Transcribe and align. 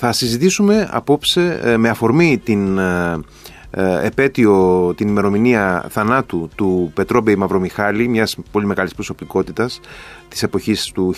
Θα 0.00 0.12
συζητήσουμε 0.12 0.88
απόψε 0.90 1.60
ε, 1.62 1.76
με 1.76 1.88
αφορμή 1.88 2.40
την 2.44 2.78
ε, 2.78 3.20
ε, 3.70 4.06
επέτειο 4.06 4.92
την 4.96 5.08
ημερομηνία 5.08 5.86
θανάτου 5.88 6.48
του 6.54 6.90
Πετρόμπεϊ 6.94 7.36
Μαυρομιχάλη, 7.36 8.08
μιας 8.08 8.36
πολύ 8.50 8.66
μεγάλης 8.66 8.94
προσωπικότητας 8.94 9.80
της 10.28 10.42
εποχής 10.42 10.90
του 10.94 11.14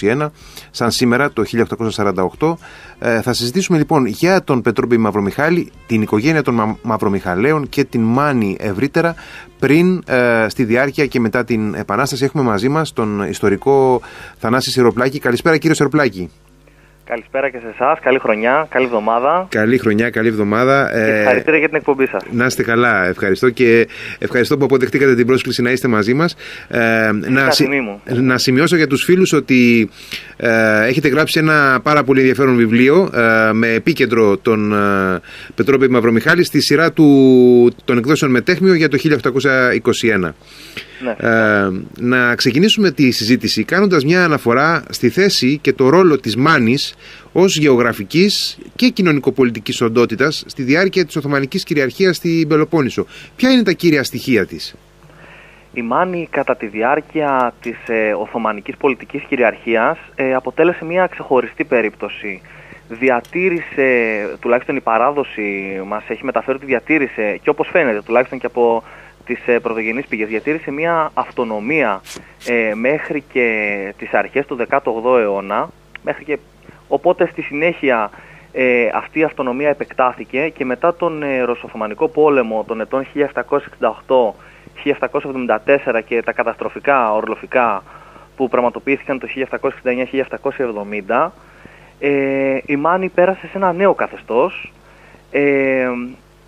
1821, 0.00 0.28
σαν 0.70 0.90
σήμερα 0.90 1.32
το 1.32 1.42
1848. 2.38 2.54
θα 3.22 3.32
συζητήσουμε 3.32 3.78
λοιπόν 3.78 4.06
για 4.06 4.44
τον 4.44 4.62
Πετρόμπεϊ 4.62 4.98
Μαυρομιχάλη, 4.98 5.72
την 5.86 6.02
οικογένεια 6.02 6.42
των 6.42 6.78
Μαυρομιχαλαίων 6.82 7.68
και 7.68 7.84
την 7.84 8.00
Μάνη 8.00 8.56
ευρύτερα, 8.60 9.14
πριν, 9.58 10.02
στη 10.48 10.64
διάρκεια 10.64 11.06
και 11.06 11.20
μετά 11.20 11.44
την 11.44 11.74
Επανάσταση. 11.74 12.24
Έχουμε 12.24 12.42
μαζί 12.42 12.68
μας 12.68 12.92
τον 12.92 13.22
ιστορικό 13.22 14.00
Θανάση 14.38 14.70
Σιροπλάκη. 14.70 15.18
Καλησπέρα 15.18 15.56
κύριε 15.56 15.74
Σιροπλάκη. 15.74 16.30
Καλησπέρα 17.08 17.50
και 17.50 17.58
σε 17.58 17.68
εσάς. 17.74 17.98
Καλή 18.00 18.18
χρονιά, 18.18 18.66
καλή 18.70 18.84
εβδομάδα. 18.84 19.46
Καλή 19.50 19.78
χρονιά, 19.78 20.10
καλή 20.10 20.28
εβδομάδα. 20.28 20.90
Και 20.92 20.98
ευχαριστήρια 20.98 21.58
για 21.58 21.68
την 21.68 21.76
εκπομπή 21.76 22.06
σας. 22.06 22.22
Να 22.30 22.46
είστε 22.46 22.62
καλά. 22.62 23.06
Ευχαριστώ 23.06 23.50
και 23.50 23.88
ευχαριστώ 24.18 24.58
που 24.58 24.64
αποδεχτήκατε 24.64 25.14
την 25.14 25.26
πρόσκληση 25.26 25.62
να 25.62 25.70
είστε 25.70 25.88
μαζί 25.88 26.14
μας. 26.14 26.36
Ε, 26.68 27.10
να, 27.12 27.50
να 28.22 28.38
σημειώσω 28.38 28.76
για 28.76 28.86
τους 28.86 29.04
φίλους 29.04 29.32
ότι 29.32 29.90
ε, 30.36 30.86
έχετε 30.86 31.08
γράψει 31.08 31.38
ένα 31.38 31.80
πάρα 31.82 32.04
πολύ 32.04 32.18
ενδιαφέρον 32.18 32.56
βιβλίο 32.56 33.10
ε, 33.14 33.52
με 33.52 33.68
επίκεντρο 33.68 34.36
τον 34.36 34.72
ε, 34.72 35.20
Πετρόπη 35.54 35.90
Μαυρομιχάλη 35.90 36.44
στη 36.44 36.60
σειρά 36.60 36.92
του, 36.92 37.72
των 37.84 37.98
εκδόσεων 37.98 38.30
Μετέχμιο 38.30 38.74
για 38.74 38.88
το 38.88 38.98
1821. 40.24 40.32
Ναι. 41.00 41.10
Ε, 41.10 41.70
να 41.98 42.34
ξεκινήσουμε 42.34 42.90
τη 42.90 43.10
συζήτηση 43.10 43.64
κάνοντας 43.64 44.04
μια 44.04 44.24
αναφορά 44.24 44.82
στη 44.90 45.08
θέση 45.08 45.58
και 45.62 45.72
το 45.72 45.88
ρόλο 45.88 46.20
της 46.20 46.36
Μάνης 46.36 46.94
ως 47.32 47.56
γεωγραφικής 47.56 48.58
και 48.76 48.88
κοινωνικοπολιτικής 48.88 49.80
οντότητας 49.80 50.44
στη 50.46 50.62
διάρκεια 50.62 51.04
της 51.04 51.16
Οθωμανικής 51.16 51.64
κυριαρχίας 51.64 52.16
στην 52.16 52.48
Πελοπόννησο. 52.48 53.06
Ποια 53.36 53.50
είναι 53.50 53.62
τα 53.62 53.72
κύρια 53.72 54.04
στοιχεία 54.04 54.46
της; 54.46 54.74
Η 55.72 55.82
Μάνη 55.82 56.28
κατά 56.30 56.56
τη 56.56 56.66
διάρκεια 56.66 57.54
της 57.60 57.76
ε, 57.86 58.12
Οθωμανικής 58.12 58.76
πολιτικής 58.76 59.22
κυριαρχίας 59.28 59.98
ε, 60.14 60.34
αποτέλεσε 60.34 60.84
μια 60.84 61.06
ξεχωριστή 61.06 61.64
περίπτωση. 61.64 62.40
Διατήρησε, 62.88 63.86
τουλάχιστον 64.40 64.76
η 64.76 64.80
παράδοση 64.80 65.80
μας 65.86 66.02
έχει 66.08 66.24
μεταφέρει 66.24 66.56
ότι 66.56 66.66
διατήρησε 66.66 67.38
και 67.42 67.50
όπως 67.50 67.68
φαίνεται 67.72 68.02
τουλάχιστον 68.02 68.38
και 68.38 68.46
από 68.46 68.82
τις 69.28 69.46
ε, 69.46 69.58
πρωτογενείς 69.58 70.06
πηγές. 70.06 70.28
Διατήρησε 70.28 70.70
μια 70.70 71.10
αυτονομία 71.14 72.00
ε, 72.46 72.74
μέχρι 72.74 73.24
και 73.32 73.48
τις 73.98 74.12
αρχές 74.12 74.46
του 74.46 74.58
18ου 74.68 75.18
αιώνα 75.18 75.68
μέχρι 76.02 76.24
και, 76.24 76.38
οπότε 76.88 77.26
στη 77.26 77.42
συνέχεια 77.42 78.10
ε, 78.52 78.88
αυτή 78.94 79.18
η 79.18 79.22
αυτονομία 79.24 79.68
επεκτάθηκε 79.68 80.48
και 80.48 80.64
μετά 80.64 80.94
τον 80.94 81.22
ε, 81.22 81.40
Ρωσοφωμανικό 81.40 82.08
πόλεμο 82.08 82.64
των 82.66 82.80
ετών 82.80 83.06
1768-1774 84.14 86.02
και 86.06 86.22
τα 86.22 86.32
καταστροφικά 86.32 87.12
ορλοφικά 87.12 87.82
που 88.36 88.48
πραγματοποιήθηκαν 88.48 89.18
το 89.18 89.28
1769-1770 91.08 91.28
ε, 91.98 92.58
η 92.66 92.76
Μάνη 92.76 93.08
πέρασε 93.08 93.46
σε 93.46 93.56
ένα 93.56 93.72
νέο 93.72 93.94
καθεστώς 93.94 94.72
ε, 95.30 95.88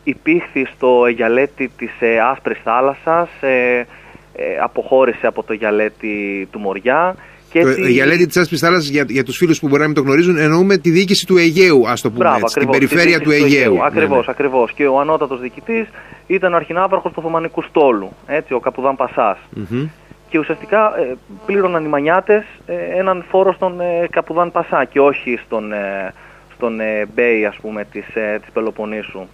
υπήρχε 0.04 0.68
στο 0.76 1.06
γυαλέτη 1.06 1.70
της 1.76 1.90
ε, 2.00 2.18
άσπρης 2.18 2.58
θάλασσας, 2.64 3.28
ε, 3.40 3.86
ε, 4.34 4.58
αποχώρησε 4.62 5.26
από 5.26 5.42
το 5.42 5.52
γυαλέτη 5.52 6.48
του 6.50 6.58
Μοριά. 6.58 7.16
Και 7.50 7.62
το 7.62 7.68
έτσι... 7.68 7.92
γυαλέτη 7.92 8.26
της 8.26 8.36
άσπρης 8.36 8.60
θάλασσας 8.60 8.88
για, 8.88 9.04
για 9.08 9.24
τους 9.24 9.36
φίλους 9.36 9.60
που 9.60 9.68
μπορεί 9.68 9.80
να 9.80 9.86
μην 9.86 9.94
το 9.94 10.02
γνωρίζουν 10.02 10.36
εννοούμε 10.36 10.76
τη 10.76 10.90
διοίκηση 10.90 11.26
του 11.26 11.36
Αιγαίου 11.36 11.88
ας 11.88 12.00
το 12.00 12.10
πούμε 12.10 12.24
Μπράβο, 12.24 12.38
έτσι, 12.42 12.58
την 12.58 12.68
περιφέρεια 12.68 13.20
του 13.20 13.30
Αιγαίου. 13.30 13.84
Ακριβώς, 13.84 14.10
ναι, 14.10 14.16
ναι. 14.16 14.24
ακριβώς. 14.26 14.72
Και 14.72 14.86
ο 14.86 15.00
ανώτατος 15.00 15.40
διοικητής 15.40 15.88
ήταν 16.26 16.52
ο 16.52 16.56
αρχινάβαρχος 16.56 17.12
του 17.12 17.20
Θωμανικού 17.20 17.62
Στόλου, 17.62 18.12
έτσι, 18.26 18.54
ο 18.54 18.60
Καπουδάν 18.60 18.96
Πασάς. 18.96 19.38
Mm-hmm. 19.56 19.88
Και 20.28 20.38
ουσιαστικά 20.38 20.98
ε, 20.98 21.14
πλήρωναν 21.46 21.84
οι 21.84 21.88
μανιάτες 21.88 22.44
ε, 22.66 22.74
έναν 22.98 23.24
φόρο 23.28 23.52
στον 23.52 23.80
ε, 23.80 24.06
Καπουδάν 24.10 24.52
Πασά 24.52 24.84
και 24.84 25.00
όχι 25.00 25.38
στον, 25.44 25.72
ε, 25.72 26.14
στον 26.54 26.80
ε, 26.80 27.06
Μπέι 27.14 27.44
ας 27.44 27.56
πούμε 27.60 27.84
της, 27.84 28.06
της 28.40 28.50
Πελοποννήσου 28.52 29.26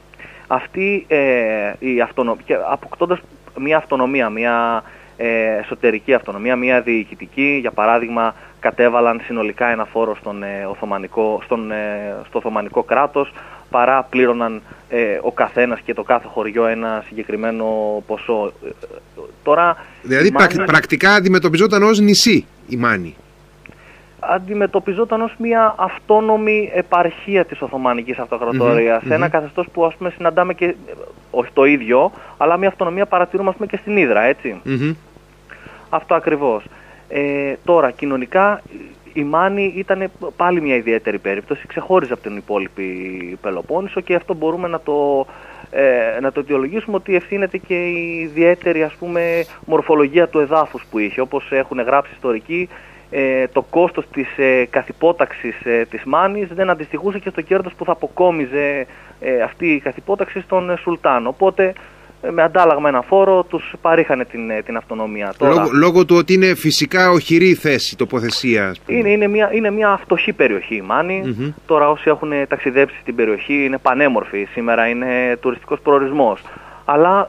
αυτή 0.47 1.05
ε, 1.09 1.73
η 1.79 2.01
αυτονομία, 2.01 2.67
αποκτώντας 2.71 3.19
μια 3.59 3.77
αυτονομία, 3.77 4.31
μια 4.31 4.83
ε, 5.17 5.57
εσωτερική 5.59 6.15
αυτονομία, 6.15 6.57
μια 6.57 6.81
διοικητική, 6.81 7.59
για 7.61 7.71
παράδειγμα 7.71 8.35
κατέβαλαν 8.61 9.21
συνολικά 9.25 9.67
ένα 9.67 9.85
φόρο 9.85 10.17
στον, 10.21 10.43
ε, 10.43 10.67
Οθωμανικό, 10.71 11.41
στον, 11.45 11.71
ε, 11.71 12.15
στο 12.29 12.39
Οθωμανικό 12.39 12.83
κράτος, 12.83 13.33
παρά 13.71 14.03
πλήρωναν 14.11 14.63
ε, 14.89 15.19
ο 15.23 15.33
καθένας 15.33 15.81
και 15.81 15.95
το 15.95 16.03
κάθε 16.03 16.27
χωριό 16.27 16.67
ένα 16.67 17.05
συγκεκριμένο 17.07 17.67
ποσό. 18.07 18.53
Τώρα, 19.43 19.77
δηλαδή 20.03 20.33
πρακτικά 20.67 21.15
αντιμετωπιζόταν 21.15 21.83
ως 21.83 21.99
νησί 21.99 22.47
η 22.69 22.77
Μάνη 22.77 23.17
αντιμετωπιζόταν 24.31 25.21
ως 25.21 25.35
μια 25.39 25.75
αυτόνομη 25.79 26.71
επαρχία 26.75 27.45
της 27.45 27.63
Οθωμανικής 27.63 28.19
Αυτοκρατορίας. 28.19 29.03
Mm-hmm, 29.05 29.11
ένα 29.11 29.29
καθεστώς 29.29 29.69
που 29.73 29.85
ας 29.85 29.95
πούμε 29.95 30.11
συναντάμε 30.11 30.55
και, 30.55 30.75
όχι 31.31 31.51
το 31.53 31.65
ίδιο, 31.65 32.13
αλλά 32.37 32.57
μια 32.57 32.69
αυτονομία 32.69 33.07
παρατηρούμε 33.07 33.49
ας 33.49 33.55
πούμε 33.55 33.67
και 33.67 33.77
στην 33.77 33.97
Ήδρα, 33.97 34.21
Αυτό 35.89 36.15
ακριβώς. 36.15 36.65
Ε, 37.09 37.55
τώρα, 37.65 37.91
κοινωνικά 37.91 38.63
η 39.17 39.25
Μάνη 39.25 39.73
ήταν 39.77 40.11
πάλι 40.37 40.61
μια 40.61 40.75
ιδιαίτερη 40.75 41.19
περίπτωση, 41.19 41.67
ξεχώριζε 41.67 42.13
από 42.13 42.23
την 42.23 42.37
υπόλοιπη 42.37 42.89
Πελοπόννησο 43.41 44.01
και 44.01 44.15
αυτό 44.15 44.35
μπορούμε 44.35 44.69
να 44.69 44.81
το, 44.81 45.27
ε, 45.71 46.21
να 46.21 46.33
το 46.33 46.41
αιτιολογήσουμε 46.41 46.97
ότι 46.97 47.15
ευθύνεται 47.15 47.59
και 47.59 47.87
η 47.87 48.21
ιδιαίτερη 48.21 48.83
ας 48.83 48.95
πούμε 48.95 49.45
μορφολογία 49.67 50.29
του 50.29 50.39
εδάφους 50.39 50.85
που 50.91 50.99
είχε, 50.99 51.21
όπως 51.21 51.49
έχουν 51.51 51.81
γράψει 51.81 52.13
ιστορικοί 52.15 52.69
ε, 53.11 53.47
το 53.53 53.63
κόστος 53.63 54.05
της 54.13 54.27
ε, 54.37 54.67
καθυπόταξης 54.71 55.61
ε, 55.65 55.87
της 55.91 56.05
Μάνης 56.05 56.49
δεν 56.55 56.71
αντιστοιχούσε 56.71 57.19
και 57.19 57.31
στο 57.31 57.41
κέρδος 57.41 57.73
που 57.75 57.85
θα 57.85 57.93
αποκόμιζε 57.93 58.87
ε, 59.21 59.43
αυτή 59.43 59.67
η 59.67 59.81
καθυπόταξη 59.81 60.41
στον 60.41 60.71
ε, 60.71 60.77
Σουλτάν. 60.77 61.27
Οπότε 61.27 61.73
με 62.31 62.43
αντάλλαγμα 62.43 62.89
ένα 62.89 63.03
φόρο 63.03 63.43
τους 63.43 63.75
παρήχανε 63.81 64.25
την, 64.25 64.41
την 64.65 64.77
αυτονομία. 64.77 65.35
Λόγω, 65.41 65.71
λόγω 65.73 66.05
του 66.05 66.17
ότι 66.17 66.35
είναι 66.35 66.55
φυσικά 66.55 67.11
οχυρή 67.11 67.55
θέση, 67.55 67.97
τοποθεσία. 67.97 68.75
Είναι, 68.87 69.11
είναι, 69.11 69.29
μια, 69.29 69.51
είναι 69.53 69.71
μια 69.71 69.99
φτωχή 70.03 70.33
περιοχή 70.33 70.75
η 70.75 70.81
Μάνη. 70.81 71.55
Τώρα 71.67 71.91
όσοι 71.91 72.09
έχουν 72.09 72.31
ταξιδέψει 72.49 72.99
στην 73.01 73.15
περιοχή 73.15 73.65
είναι 73.65 73.79
πανέμορφη. 73.79 74.47
Σήμερα 74.53 74.89
είναι 74.89 75.37
τουριστικός 75.41 75.81
προορισμός. 75.81 76.43
Αλλά 76.85 77.29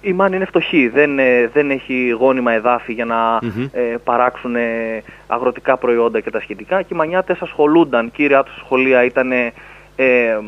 η 0.00 0.12
Μάνη 0.12 0.36
είναι 0.36 0.44
φτωχή, 0.44 0.88
δεν, 0.88 1.18
ε, 1.18 1.50
δεν 1.52 1.70
έχει 1.70 2.08
γόνιμα 2.18 2.52
εδάφη 2.52 2.92
για 2.92 3.04
να 3.04 3.38
ε, 3.72 3.96
παράξουν 4.04 4.56
ε, 4.56 5.02
αγροτικά 5.26 5.76
προϊόντα 5.76 6.20
και 6.20 6.30
τα 6.30 6.40
σχετικά. 6.40 6.82
Και 6.82 6.94
οι 6.94 6.96
Μανιάτες 6.96 7.40
ασχολούνταν, 7.40 8.10
κύρια 8.10 8.42
τους 8.42 8.56
σχολεία 8.56 9.04
ήταν 9.04 9.32
ε, 9.32 10.38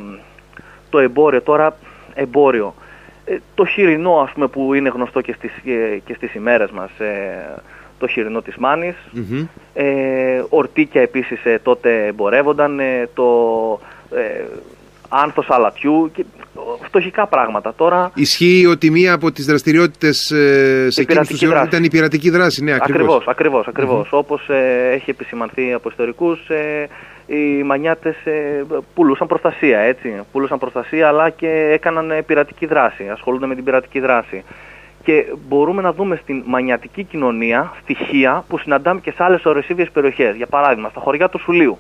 το 0.91 0.99
εμπόριο, 0.99 1.43
τώρα 1.43 1.77
εμπόριο. 2.15 2.75
το 3.55 3.65
χοιρινό 3.65 4.21
ας 4.21 4.33
πούμε 4.33 4.47
που 4.47 4.75
είναι 4.75 4.89
γνωστό 4.89 5.21
και 5.21 5.33
στις, 5.33 5.53
και 6.05 6.15
στις 6.15 6.35
ημέρες 6.35 6.71
μας, 6.71 6.91
το 7.99 8.07
χοιρινό 8.07 8.43
της 8.43 8.57
Μάνης. 8.57 8.97
ορτίκια 10.49 11.01
επίσης 11.01 11.41
τότε 11.63 12.07
εμπορεύονταν, 12.07 12.81
το 13.15 13.29
άνθος 15.13 15.51
αλατιού 15.51 16.11
και 16.15 16.25
φτωχικά 16.85 17.27
πράγματα. 17.27 17.75
Τώρα... 17.75 18.11
Ισχύει 18.15 18.67
ότι 18.67 18.91
μία 18.91 19.13
από 19.13 19.33
τις 19.33 19.47
δραστηριότητες 19.47 20.31
ε, 20.31 20.91
σε 20.91 21.01
εκείνους 21.01 21.29
τους 21.29 21.43
αιώνες 21.43 21.67
ήταν 21.67 21.85
η 21.85 21.89
πειρατική 21.89 22.31
δράση. 22.31 22.65
Ναι, 22.65 22.73
ακριβώς. 22.73 23.25
Ακριβώς, 23.27 23.67
ακριβώς. 23.67 24.09
Όπως 24.13 24.49
ε, 24.49 24.91
έχει 24.93 25.11
επισημανθεί 25.11 25.73
από 25.73 25.89
ιστορικούς, 25.89 26.49
ε, 26.49 26.89
οι 27.27 27.63
μανιάτες 27.63 28.17
ε, 28.25 28.65
πουλούσαν 28.95 29.27
προστασία, 29.27 29.79
έτσι. 29.79 30.21
Πουλούσαν 30.33 30.59
προστασία 30.59 31.09
αλλά 31.09 31.31
και 31.31 31.49
έκαναν 31.73 32.11
ε, 32.11 32.23
πειρατική 32.23 32.67
δράση, 32.67 33.09
ασχολούνται 33.09 33.47
με 33.47 33.55
την 33.55 33.65
πειρατική 33.65 34.01
δράση. 34.01 34.45
Και 35.05 35.25
μπορούμε 35.49 35.83
να 35.83 35.93
δούμε 35.93 36.19
στην 36.23 36.43
μανιατική 36.47 37.05
κοινωνία 37.05 37.73
στοιχεία 37.83 38.45
που 38.49 38.59
συναντάμε 38.59 39.01
και 39.01 39.11
σε 39.11 39.25
άλλες 39.25 39.45
ορεσίδιες 39.45 39.91
περιοχές. 39.91 40.37
Για 40.37 40.47
παράδειγμα, 40.47 40.89
στα 40.89 41.01
χωριά 41.01 41.29
του 41.29 41.39
Σουλίου. 41.39 41.79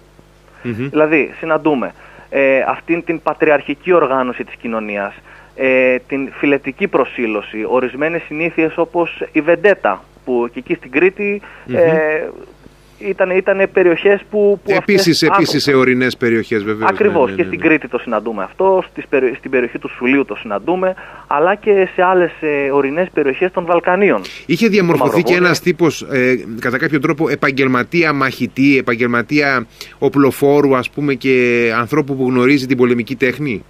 Δηλαδή, 0.62 1.35
συναντούμε 1.39 1.93
ε, 2.34 2.64
αυτήν 2.67 3.05
την 3.05 3.23
πατριαρχική 3.23 3.93
οργάνωση 3.93 4.44
της 4.44 4.55
κοινωνίας, 4.55 5.14
ε, 5.55 5.96
την 5.99 6.32
φιλετική 6.32 6.88
προσήλωση, 6.88 7.64
ορισμένες 7.69 8.23
συνήθειες 8.23 8.76
όπως 8.76 9.23
η 9.32 9.40
βεντέτα, 9.40 10.02
που 10.25 10.49
και 10.52 10.58
εκεί 10.58 10.75
στην 10.75 10.90
Κρήτη 10.90 11.40
ε, 11.73 12.29
ήταν, 13.09 13.31
ήταν 13.31 13.69
περιοχές 13.73 14.21
που... 14.31 14.61
που 14.65 14.73
επίσης, 14.75 15.23
επίσης 15.23 15.63
σε 15.63 15.75
ορεινές 15.75 16.17
περιοχές 16.17 16.63
βέβαια. 16.63 16.89
Ακριβώς 16.91 17.31
ναι, 17.31 17.37
ναι, 17.37 17.43
και 17.43 17.47
στην 17.47 17.61
Κρήτη 17.61 17.89
το 17.89 17.99
συναντούμε 17.99 18.43
αυτό, 18.43 18.85
στις, 18.91 19.05
στην 19.39 19.51
περιοχή 19.51 19.79
του 19.79 19.89
Σουλίου 19.89 20.25
το 20.25 20.35
συναντούμε, 20.35 20.95
αλλά 21.27 21.55
και 21.55 21.89
σε 21.95 22.03
άλλες 22.03 22.31
ε, 22.41 22.71
ορεινές 22.71 23.09
περιοχές 23.15 23.53
των 23.53 23.65
Βαλκανίων. 23.65 24.21
Είχε 24.47 24.69
διαμορφωθεί 24.69 25.23
και 25.23 25.35
ένας 25.35 25.61
τύπος 25.61 26.03
ε, 26.03 26.35
κατά 26.59 26.79
κάποιο 26.79 27.01
τρόπο 27.01 27.29
επαγγελματία 27.29 28.13
μαχητή, 28.13 28.79
επαγγελματία 28.79 29.67
οπλοφόρου 29.99 30.77
ας 30.77 30.91
πούμε 30.91 31.15
και 31.15 31.71
ανθρώπου 31.79 32.17
που 32.17 32.27
γνωρίζει 32.29 32.67
την 32.67 32.77
πολεμική 32.77 33.17
τέχνη; 33.17 33.65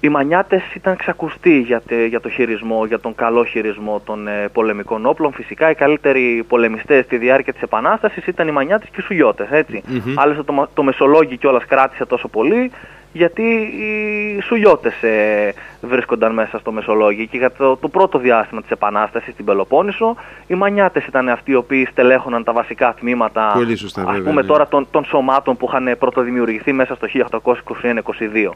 Οι 0.00 0.08
Μανιάτες 0.08 0.62
ήταν 0.74 0.96
ξακουστοί 0.96 1.58
για, 1.58 1.82
για 2.08 2.20
το 2.20 2.28
χειρισμό, 2.28 2.84
για 2.86 3.00
τον 3.00 3.14
καλό 3.14 3.44
χειρισμό 3.44 4.00
των 4.04 4.28
ε, 4.28 4.48
πολεμικών 4.52 5.06
όπλων. 5.06 5.32
Φυσικά 5.32 5.70
οι 5.70 5.74
καλύτεροι 5.74 6.44
πολεμιστές 6.48 7.04
στη 7.04 7.16
διάρκεια 7.16 7.52
της 7.52 7.62
Επανάστασης 7.62 8.26
ήταν 8.26 8.48
οι 8.48 8.50
Μανιάτες 8.50 8.88
και 8.88 9.00
οι 9.00 9.02
Σουγιώτες, 9.02 9.48
έτσι. 9.50 9.82
Mm-hmm. 9.88 10.12
Άλλωστε 10.14 10.42
το, 10.42 10.68
το 10.74 10.82
Μεσολόγγι 10.82 11.36
κιόλας 11.36 11.64
κράτησε 11.64 12.06
τόσο 12.06 12.28
πολύ, 12.28 12.70
γιατί 13.12 13.42
οι 13.42 14.40
Σουγιώτες 14.40 15.02
ε, 15.02 15.54
βρίσκονταν 15.80 16.34
μέσα 16.34 16.58
στο 16.58 16.72
Μεσολόγγι 16.72 17.26
και 17.26 17.36
για 17.36 17.50
το, 17.50 17.76
το 17.76 17.88
πρώτο 17.88 18.18
διάστημα 18.18 18.60
της 18.60 18.70
Επανάστασης 18.70 19.32
στην 19.32 19.44
Πελοπόννησο 19.44 20.16
οι 20.46 20.54
Μανιάτες 20.54 21.06
ήταν 21.06 21.28
αυτοί 21.28 21.50
οι 21.50 21.54
οποίοι 21.54 21.86
στελέχωναν 21.90 22.44
τα 22.44 22.52
βασικά 22.52 22.94
τμήματα 23.00 23.50
Πολύ 23.54 23.76
σωστά, 23.76 24.04
ας 24.08 24.18
πούμε 24.18 24.40
ναι. 24.40 24.46
τώρα 24.46 24.68
των, 24.68 24.86
των 24.90 25.04
σωμάτων 25.04 25.56
που 25.56 25.66
είχαν 25.68 25.96
πρωτοδημιουργηθεί 25.98 26.72
μέσα 26.72 26.94
στο 26.94 27.06
1821-22. 27.42 28.50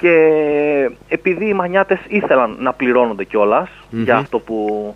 Και 0.00 0.90
επειδή 1.08 1.48
οι 1.48 1.52
μανιάτες 1.52 1.98
ήθελαν 2.08 2.56
να 2.60 2.72
πληρώνονται 2.72 3.26
για 3.90 4.16
αυτό 4.16 4.38
που, 4.38 4.94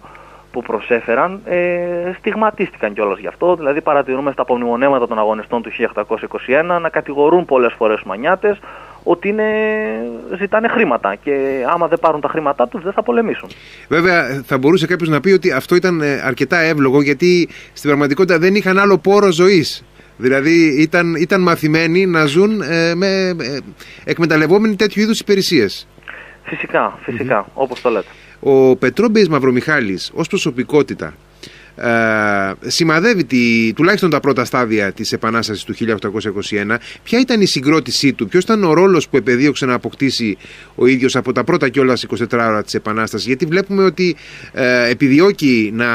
που 0.52 0.62
προσέφεραν, 0.62 1.40
ε, 1.44 2.12
στιγματίστηκαν 2.18 2.92
κιόλας 2.92 3.18
γι' 3.18 3.26
αυτό. 3.26 3.56
Δηλαδή 3.56 3.80
παρατηρούμε 3.80 4.32
στα 4.32 4.42
απομνημονέματα 4.42 5.06
των 5.08 5.18
αγωνιστών 5.18 5.62
του 5.62 5.70
1821 5.70 6.78
να 6.80 6.88
κατηγορούν 6.88 7.44
πολλές 7.44 7.72
φορές 7.72 7.96
τους 7.96 8.04
μανιάτες 8.06 8.58
ότι 9.02 9.28
είναι, 9.28 9.44
ζητάνε 10.38 10.68
χρήματα 10.68 11.14
και 11.14 11.64
άμα 11.72 11.88
δεν 11.88 11.98
πάρουν 11.98 12.20
τα 12.20 12.28
χρήματά 12.28 12.68
τους 12.68 12.82
δεν 12.82 12.92
θα 12.92 13.02
πολεμήσουν. 13.02 13.48
Βέβαια 13.88 14.42
θα 14.46 14.58
μπορούσε 14.58 14.86
κάποιος 14.86 15.08
να 15.08 15.20
πει 15.20 15.30
ότι 15.30 15.52
αυτό 15.52 15.74
ήταν 15.74 16.00
ε, 16.00 16.20
αρκετά 16.24 16.58
εύλογο 16.58 17.02
γιατί 17.02 17.48
στην 17.72 17.88
πραγματικότητα 17.88 18.38
δεν 18.38 18.54
είχαν 18.54 18.78
άλλο 18.78 18.98
πόρο 18.98 19.32
ζωής. 19.32 19.84
Δηλαδή 20.16 20.82
ήταν, 20.82 21.14
ήταν 21.14 21.42
μαθημένοι 21.42 22.06
να 22.06 22.24
ζουν 22.24 22.60
ε, 22.60 22.94
με, 22.94 23.06
ε, 23.28 23.58
εκμεταλλευόμενοι 24.04 24.76
τέτοιου 24.76 25.02
είδους 25.02 25.20
υπηρεσίες. 25.20 25.88
Φυσικά, 26.44 26.98
φυσικά, 27.02 27.46
όπως 27.54 27.80
το 27.80 27.90
λέτε. 27.90 28.06
Ο 28.40 28.76
Πετρόμπης 28.76 29.28
Μαυρομιχάλης 29.28 30.10
ως 30.14 30.28
προσωπικότητα 30.28 31.06
ε, 31.06 31.12
σημαδεύει 32.60 33.24
τη, 33.24 33.72
τουλάχιστον 33.72 34.10
τα 34.10 34.20
πρώτα 34.20 34.44
στάδια 34.44 34.92
της 34.92 35.12
Επανάστασης 35.12 35.64
του 35.64 35.74
1821. 35.74 36.76
Ποια 37.02 37.18
ήταν 37.18 37.40
η 37.40 37.46
συγκρότησή 37.46 38.12
του, 38.12 38.28
ποιος 38.28 38.42
ήταν 38.42 38.64
ο 38.64 38.72
ρόλος 38.72 39.08
που 39.08 39.16
επεδίωξε 39.16 39.66
να 39.66 39.74
αποκτήσει 39.74 40.38
ο 40.74 40.86
ίδιος 40.86 41.16
από 41.16 41.32
τα 41.32 41.44
πρώτα 41.44 41.68
κιόλας 41.68 42.06
24 42.18 42.26
ώρα 42.32 42.62
της 42.62 42.74
Επανάστασης. 42.74 43.26
Γιατί 43.26 43.46
βλέπουμε 43.46 43.84
ότι 43.84 44.16
ε, 44.52 44.90
επιδιώκει 44.90 45.70
να 45.74 45.86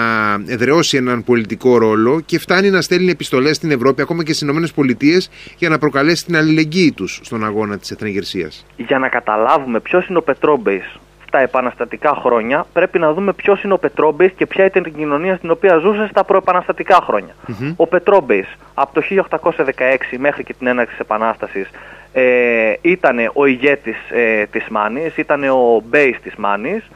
εδραιώσει 0.48 0.98
έναν 0.98 1.24
πολιτικό 1.24 1.78
ρόλο 1.78 2.22
και 2.26 2.40
φτάνει 2.40 2.70
να 2.70 2.82
στέλνει 2.82 3.12
επιστολές 3.12 3.56
στην 3.56 3.72
Ευρώπη, 3.72 4.02
ακόμα 4.02 4.24
και 4.24 4.34
στις 4.34 4.50
ΗΠΑ, 4.50 5.22
για 5.58 5.70
να 5.70 5.78
προκαλέσει 5.78 6.26
την 6.26 6.36
αλληλεγγύη 6.38 6.92
τους 6.92 7.20
στον 7.24 7.46
αγώνα 7.46 7.78
της 7.78 7.92
εθνεγερσίας. 7.92 8.66
Για 8.78 9.00
να 9.00 9.10
καταλάβουμε 9.10 9.80
ποιος 9.80 10.08
είναι 10.08 10.18
ο 10.18 10.22
Πετρόμπεϊς 10.22 11.00
τα 11.30 11.40
επαναστατικά 11.40 12.16
χρόνια, 12.16 12.66
πρέπει 12.74 13.00
να 13.00 13.14
δούμε 13.14 13.34
ποιος 13.34 13.64
είναι 13.64 13.74
ο 13.74 13.78
Πετρόμπεϊ 13.78 14.32
και 14.32 14.46
ποια 14.46 14.66
ήταν 14.66 14.84
η 14.86 14.92
κοινωνία 14.92 15.36
στην 15.36 15.52
οποία 15.52 15.78
ζούσε 15.78 16.08
στα 16.12 16.24
προεπαναστατικά 16.24 16.96
χρόνια. 16.96 17.34
Ο 17.76 17.88
Πετρόμπεϊ 17.88 18.46
από 18.74 18.94
το 18.94 19.02
1816 19.02 20.18
μέχρι 20.18 20.44
και 20.44 20.54
την 20.54 20.68
έναρξη 20.68 20.96
της 20.96 21.06
Επανάστασης 21.06 21.70
ε, 22.14 22.74
ήταν 22.82 23.18
ο 23.34 23.46
ηγέτης 23.46 23.98
ε, 24.10 24.46
της 24.46 24.68
Μάνης, 24.70 25.18
ήταν 25.18 25.44
ο 25.44 25.82
Μπέι 25.86 26.18
της 26.24 26.36
Μάνης, 26.36 26.90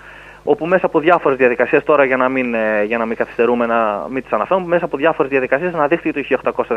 όπου 0.43 0.65
μέσα 0.65 0.85
από 0.85 0.99
διάφορες 0.99 1.37
διαδικασίες, 1.37 1.83
τώρα 1.83 2.03
για 2.03 2.17
να 2.17 2.29
μην, 2.29 2.53
ε, 2.53 2.83
για 2.83 2.97
να 2.97 3.05
μην 3.05 3.17
καθυστερούμε 3.17 3.65
να 3.65 4.07
μην 4.09 4.23
τις 4.23 4.31
αναφέρουμε, 4.31 4.67
μέσα 4.67 4.85
από 4.85 4.97
διάφορες 4.97 5.31
διαδικασίες 5.31 5.73
αναδείχθηκε 5.73 6.11
το 6.11 6.19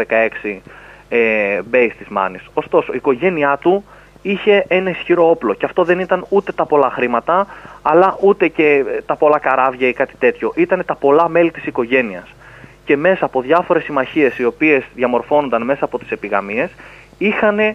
1816 0.09 0.63
ε, 1.09 1.63
Μπέι 1.65 1.93
της 1.99 2.09
Μάνης. 2.09 2.43
Ωστόσο, 2.55 2.93
η 2.93 2.97
οικογένειά 2.97 3.57
του 3.61 3.85
είχε 4.31 4.65
ένα 4.69 4.91
ισχυρό 4.91 5.31
όπλο. 5.31 5.55
Και 5.55 5.65
αυτό 5.65 5.85
δεν 5.85 5.99
ήταν 5.99 6.27
ούτε 6.29 6.53
τα 6.53 6.67
πολλά 6.67 6.91
χρήματα, 6.91 7.47
αλλά 7.83 8.17
ούτε 8.21 8.49
και 8.49 8.85
τα 9.07 9.17
πολλά 9.17 9.39
καράβια 9.39 9.89
ή 9.89 9.93
κάτι 9.93 10.15
τέτοιο. 10.19 10.53
Ήταν 10.57 10.83
τα 10.87 10.95
πολλά 10.95 11.29
μέλη 11.29 11.51
της 11.51 11.67
οικογένειας. 11.67 12.35
Και 12.85 12.97
μέσα 12.97 13.25
από 13.25 13.41
διάφορες 13.41 13.83
συμμαχίες 13.83 14.39
οι 14.39 14.45
οποίες 14.45 14.85
διαμορφώνονταν 14.95 15.63
μέσα 15.63 15.85
από 15.85 15.99
τις 15.99 16.11
επιγαμίες, 16.11 16.71
είχαν 17.19 17.59
ε, 17.59 17.75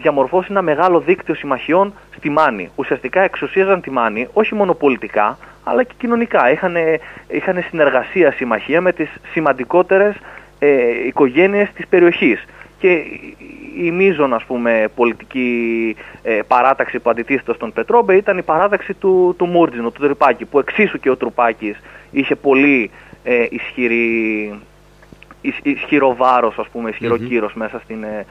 διαμορφώσει 0.00 0.46
ένα 0.50 0.62
μεγάλο 0.62 1.00
δίκτυο 1.00 1.34
συμμαχιών 1.34 1.92
στη 2.16 2.30
Μάνη. 2.30 2.70
Ουσιαστικά 2.74 3.20
εξουσίαζαν 3.20 3.80
τη 3.80 3.90
Μάνη, 3.90 4.28
όχι 4.32 4.54
μόνο 4.54 4.74
πολιτικά, 4.74 5.38
αλλά 5.64 5.82
και 5.82 5.94
κοινωνικά. 5.98 6.50
Είχαν, 6.50 7.64
συνεργασία, 7.68 8.32
συμμαχία 8.32 8.80
με 8.80 8.92
τις 8.92 9.08
σημαντικότερες 9.32 10.14
ε, 10.58 11.06
οικογένειες 11.06 11.68
της 11.74 11.86
περιοχής. 11.86 12.44
Και 12.82 13.04
η 13.76 13.90
μείζων 13.90 14.34
ας 14.34 14.44
πούμε 14.44 14.88
πολιτική 14.94 15.96
ε, 16.22 16.40
παράταξη 16.46 16.98
που 16.98 17.10
αντιτίθεται 17.10 17.54
στον 17.54 17.72
Πετρόμπε 17.72 18.16
ήταν 18.16 18.38
η 18.38 18.42
παράταξη 18.42 18.94
του, 18.94 19.34
του 19.38 19.46
Μούρτζινου, 19.46 19.92
του 19.92 20.02
Τρυπάκη 20.02 20.44
που 20.44 20.58
εξίσου 20.58 20.98
και 20.98 21.10
ο 21.10 21.16
Τρουπάκης 21.16 21.80
είχε 22.10 22.34
πολύ 22.34 22.90
ε, 23.24 23.46
ισχυρή, 23.50 24.60
ισχυρό 25.62 26.14
βάρος 26.16 26.58
ας 26.58 26.68
πούμε, 26.68 26.90
ισχυρό 26.90 27.16
κύρος 27.16 27.54
μέσα 27.54 27.80
στην, 27.84 28.04
ε, 28.04 28.26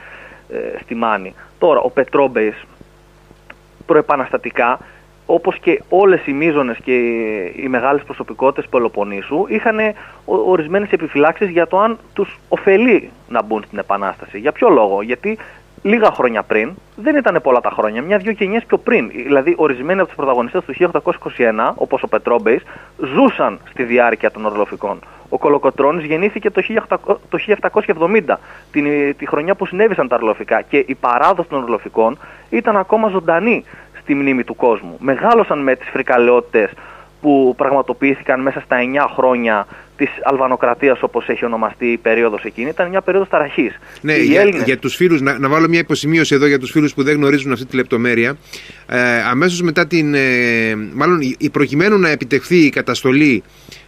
ε, 0.48 0.78
στη 0.82 0.94
Μάνη. 0.94 1.34
Τώρα 1.58 1.80
ο 1.80 1.90
Πετρόμπεϊς 1.90 2.64
προεπαναστατικά 3.86 4.78
όπως 5.26 5.58
και 5.58 5.82
όλες 5.88 6.26
οι 6.26 6.32
μείζονες 6.32 6.78
και 6.84 6.94
οι 7.56 7.68
μεγάλες 7.68 8.02
προσωπικότητες 8.02 8.70
Πελοποννήσου 8.70 9.44
είχαν 9.48 9.78
ορισμένες 10.24 10.90
επιφυλάξεις 10.90 11.48
για 11.48 11.66
το 11.66 11.80
αν 11.80 11.98
τους 12.12 12.38
ωφελεί 12.48 13.10
να 13.28 13.42
μπουν 13.42 13.62
στην 13.66 13.78
Επανάσταση. 13.78 14.38
Για 14.38 14.52
ποιο 14.52 14.68
λόγο, 14.68 15.02
γιατί 15.02 15.38
λίγα 15.82 16.10
χρόνια 16.10 16.42
πριν, 16.42 16.70
δεν 16.96 17.16
ήταν 17.16 17.40
πολλά 17.42 17.60
τα 17.60 17.70
χρόνια, 17.70 18.02
μια-δυο 18.02 18.30
γενιές 18.32 18.64
πιο 18.64 18.78
πριν. 18.78 19.08
Δηλαδή, 19.08 19.54
ορισμένοι 19.56 19.98
από 19.98 20.08
τους 20.08 20.16
πρωταγωνιστές 20.16 20.64
του 20.64 20.72
1821, 20.72 21.72
όπως 21.74 22.02
ο 22.02 22.08
Πετρόμπεϊς, 22.08 22.62
ζούσαν 23.14 23.58
στη 23.70 23.82
διάρκεια 23.82 24.30
των 24.30 24.44
ορλοφικών. 24.44 24.98
Ο 25.28 25.38
Κολοκοτρώνης 25.38 26.04
γεννήθηκε 26.04 26.50
το 26.50 26.62
1770, 26.68 28.38
τη, 28.72 29.14
τη 29.14 29.26
χρονιά 29.26 29.54
που 29.54 29.66
συνέβησαν 29.66 30.08
τα 30.08 30.16
ορλοφικά 30.16 30.62
και 30.62 30.84
η 30.86 30.94
παράδοση 30.94 31.48
των 31.48 31.62
ορλοφικών 31.62 32.18
ήταν 32.50 32.76
ακόμα 32.76 33.08
ζωντανή 33.08 33.64
στη 34.12 34.20
μνήμη 34.20 34.44
του 34.44 34.56
κόσμου. 34.56 34.96
Μεγάλωσαν 34.98 35.58
με 35.62 35.76
τις 35.76 35.88
φρικαλαιότητες 35.88 36.70
που 37.20 37.54
πραγματοποιήθηκαν 37.56 38.40
μέσα 38.40 38.60
στα 38.60 38.76
9 38.78 39.06
χρόνια 39.14 39.66
της 39.96 40.10
Αλβανοκρατίας, 40.22 41.02
όπως 41.02 41.28
έχει 41.28 41.44
ονομαστεί 41.44 41.86
η 41.86 41.96
περίοδος 41.96 42.42
εκείνη, 42.44 42.68
ήταν 42.68 42.88
μια 42.88 43.00
περίοδος 43.00 43.28
ταραχής. 43.28 43.78
Ναι, 44.00 44.16
για, 44.16 44.40
Έλληνες... 44.40 44.62
για 44.62 44.78
τους 44.78 44.94
φίλους, 44.94 45.20
να, 45.20 45.38
να 45.38 45.48
βάλω 45.48 45.68
μια 45.68 45.78
υποσημείωση 45.78 46.34
εδώ 46.34 46.46
για 46.46 46.58
τους 46.58 46.70
φίλους 46.70 46.94
που 46.94 47.02
δεν 47.02 47.16
γνωρίζουν 47.16 47.52
αυτή 47.52 47.66
τη 47.66 47.76
λεπτομέρεια. 47.76 48.36
Ε, 48.86 48.98
Αμέσως 49.30 49.62
μετά 49.62 49.86
την. 49.86 50.14
Ε, 50.14 50.20
μάλλον, 50.94 51.20
προκειμένου 51.52 51.98
να 51.98 52.08
επιτευχθεί 52.08 52.56
η 52.56 52.70
καταστολή 52.70 53.42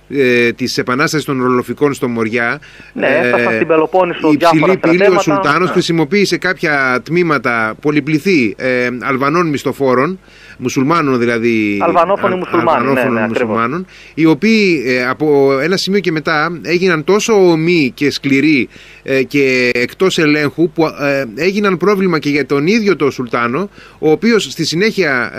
ε, 0.09 0.53
της 0.53 0.79
επανάστασης 0.79 1.27
των 1.27 1.43
ρολοφικών 1.43 1.95
στο 1.95 2.09
Μοριά. 2.09 2.61
Ναι, 2.93 3.07
έφτασαν 3.07 3.53
ε, 3.53 3.55
στην 3.55 3.67
Πελοπόννησο 3.67 4.33
Η 4.33 4.37
ψηλή 4.37 4.77
πύλη, 4.77 5.07
ο 5.07 5.21
Σουλτάνος 5.21 5.67
ναι. 5.67 5.73
χρησιμοποίησε 5.73 6.39
κάποια 6.39 7.01
τμήματα 7.05 7.75
πολυπληθή 7.81 8.55
ε, 8.59 8.89
Αλβανών 9.01 9.49
μισθοφόρων, 9.49 10.19
μουσουλμάνων 10.59 11.19
δηλαδή. 11.19 11.79
Αλβανόφωνοι 11.83 12.35
μουσουλμάνων. 12.35 12.93
Ναι, 12.93 13.05
ναι, 13.05 13.27
μουσουλμάνων 13.29 13.87
οι 14.15 14.25
οποίοι 14.25 14.83
ε, 14.87 15.07
από 15.07 15.59
ένα 15.61 15.77
σημείο 15.77 15.94
και 16.01 16.13
μετά 16.13 16.61
έγιναν 16.63 17.05
τόσο 17.05 17.51
ομοί 17.51 17.93
και 17.95 18.11
σκληροί 18.11 18.69
ε, 19.03 19.23
και 19.23 19.71
εκτός 19.75 20.19
ελέγχου 20.19 20.71
που 20.71 20.87
ε, 20.87 21.25
έγιναν 21.35 21.77
πρόβλημα 21.77 22.19
και 22.19 22.29
για 22.29 22.47
τον 22.47 22.67
ίδιο 22.67 22.97
τον 22.97 23.11
Σουλτάνο, 23.11 23.69
ο 23.99 24.11
οποίος 24.11 24.45
στη 24.45 24.65
συνέχεια 24.65 25.33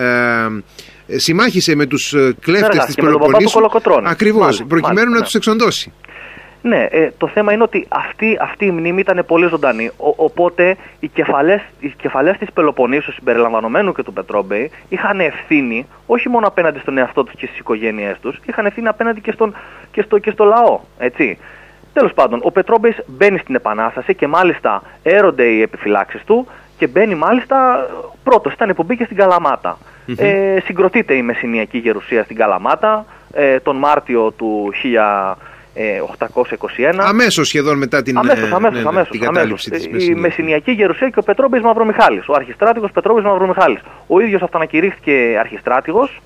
ε, 1.07 1.17
συμμάχησε 1.17 1.75
με 1.75 1.85
τους 1.85 2.13
ε, 2.13 2.35
κλέφτες 2.41 2.85
της 2.85 2.95
Πελοποννήσου 2.95 3.59
ακριβώς, 4.03 4.63
προκειμένου 4.67 5.09
να 5.09 5.17
ναι. 5.17 5.23
τους 5.23 5.35
εξοντώσει. 5.35 5.91
Ναι, 6.67 6.87
ε, 6.89 7.11
το 7.17 7.27
θέμα 7.27 7.53
είναι 7.53 7.63
ότι 7.63 7.85
αυτή, 7.89 8.37
αυτή 8.41 8.65
η 8.65 8.71
μνήμη 8.71 8.99
ήταν 8.99 9.23
πολύ 9.27 9.47
ζωντανή. 9.47 9.91
οπότε 9.97 10.75
οι 10.99 11.07
κεφαλές, 11.07 11.61
οι 11.79 11.93
κεφαλές 11.97 12.37
της 12.37 12.51
Πελοποννήσου 12.51 13.11
συμπεριλαμβανομένου 13.11 13.93
και 13.93 14.03
του 14.03 14.13
Πετρόμπεϊ 14.13 14.71
είχαν 14.89 15.19
ευθύνη 15.19 15.87
όχι 16.05 16.29
μόνο 16.29 16.47
απέναντι 16.47 16.79
στον 16.79 16.97
εαυτό 16.97 17.23
τους 17.23 17.35
και 17.35 17.45
στις 17.45 17.59
οικογένειές 17.59 18.19
τους, 18.19 18.39
είχαν 18.45 18.65
ευθύνη 18.65 18.87
απέναντι 18.87 19.21
και, 19.21 19.31
στον, 19.31 19.55
και, 19.91 20.01
στο, 20.01 20.17
και 20.17 20.31
στο 20.31 20.43
λαό. 20.43 20.79
Έτσι. 20.97 21.37
Τέλος 21.93 22.13
πάντων, 22.13 22.39
ο 22.43 22.51
Πετρόμπεϊς 22.51 22.97
μπαίνει 23.05 23.37
στην 23.37 23.55
Επανάσταση 23.55 24.15
και 24.15 24.27
μάλιστα 24.27 24.81
έρονται 25.03 25.43
οι 25.43 25.61
επιφυλάξεις 25.61 26.23
του 26.23 26.47
και 26.77 26.87
μπαίνει 26.87 27.15
μάλιστα 27.15 27.87
πρώτος, 28.23 28.53
ήταν 28.53 28.73
που 28.75 28.83
μπήκε 28.83 29.03
στην 29.03 29.17
Καλαμάτα. 29.17 29.77
Ε, 30.17 30.59
συγκροτείται 30.63 31.13
η 31.13 31.21
Μεσσηνιακή 31.21 31.77
Γερουσία 31.77 32.23
στην 32.23 32.35
Καλαμάτα 32.35 33.05
ε, 33.33 33.59
τον 33.59 33.75
Μάρτιο 33.75 34.31
του 34.31 34.71
821. 35.75 36.95
Αμέσως 36.97 37.47
σχεδόν 37.47 37.77
μετά 37.77 38.01
την, 38.01 38.17
αμέσως, 38.17 38.51
αμέσως, 38.51 38.75
ναι, 38.75 38.81
ναι, 38.81 38.87
αμέσως, 38.87 39.09
την 39.09 39.19
κατάληψη 39.19 39.69
αμέσως. 39.71 39.91
της 39.91 40.07
Η 40.07 40.15
Μεσσηνιακής 40.15 40.73
Γερουσίας 40.73 41.11
και 41.11 41.19
ο 41.19 41.23
Πετρόμπης 41.23 41.61
Μαυρομιχάλης, 41.61 42.27
ο 42.27 42.33
αρχιστράτηγος 42.33 42.91
Πετρόμπης 42.91 43.23
Μαυρομιχάλης. 43.23 43.81
Ο 44.07 44.19
ίδιος 44.19 44.41
αυτονακηρύχθηκε 44.41 45.37
αρχιστράτηγος, 45.39 46.21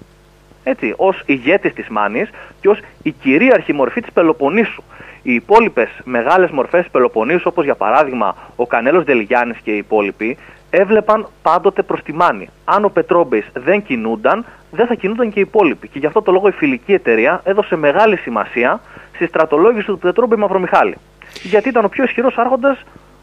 έτσι, 0.63 0.93
ως 0.97 1.23
ηγέτης 1.25 1.73
της 1.73 1.87
Μάνης 1.87 2.29
και 2.61 2.69
ως 2.69 2.79
η 3.03 3.11
κυρίαρχη 3.11 3.73
μορφή 3.73 4.01
της 4.01 4.11
Πελοποννήσου. 4.11 4.83
Οι 5.21 5.33
υπόλοιπες 5.33 5.89
μεγάλες 6.03 6.49
μορφές 6.49 6.81
της 6.81 6.91
Πελοποννήσου, 6.91 7.43
όπως 7.45 7.65
για 7.65 7.75
παράδειγμα 7.75 8.35
ο 8.55 8.67
Κανέλος 8.67 9.03
Δελιγιάννης 9.03 9.57
και 9.63 9.71
οι 9.71 9.77
υπόλοιποι, 9.77 10.37
έβλεπαν 10.69 11.27
πάντοτε 11.41 11.81
προς 11.81 12.03
τη 12.03 12.13
Μάνη. 12.13 12.49
Αν 12.65 12.85
ο 12.85 12.89
Πετρόμπης 12.89 13.49
δεν 13.53 13.83
κινούνταν, 13.83 14.45
δεν 14.71 14.87
θα 14.87 14.93
κινούνταν 14.93 15.31
και 15.33 15.39
οι 15.39 15.41
υπόλοιποι. 15.41 15.87
Και 15.87 15.99
γι' 15.99 16.05
αυτό 16.05 16.21
το 16.21 16.31
λόγο 16.31 16.47
η 16.47 16.51
φιλική 16.51 16.93
εταιρεία 16.93 17.41
έδωσε 17.43 17.75
μεγάλη 17.75 18.17
σημασία 18.17 18.81
στη 18.81 18.88
στρατολόγηση 19.25 19.85
του 19.85 19.97
Πετρόμπη 19.97 20.35
Μαυρομιχάλη. 20.35 20.95
Γιατί 21.43 21.69
ήταν 21.69 21.85
ο 21.85 21.87
πιο 21.87 22.03
ισχυρός 22.03 22.37
άρχοντας 22.37 22.77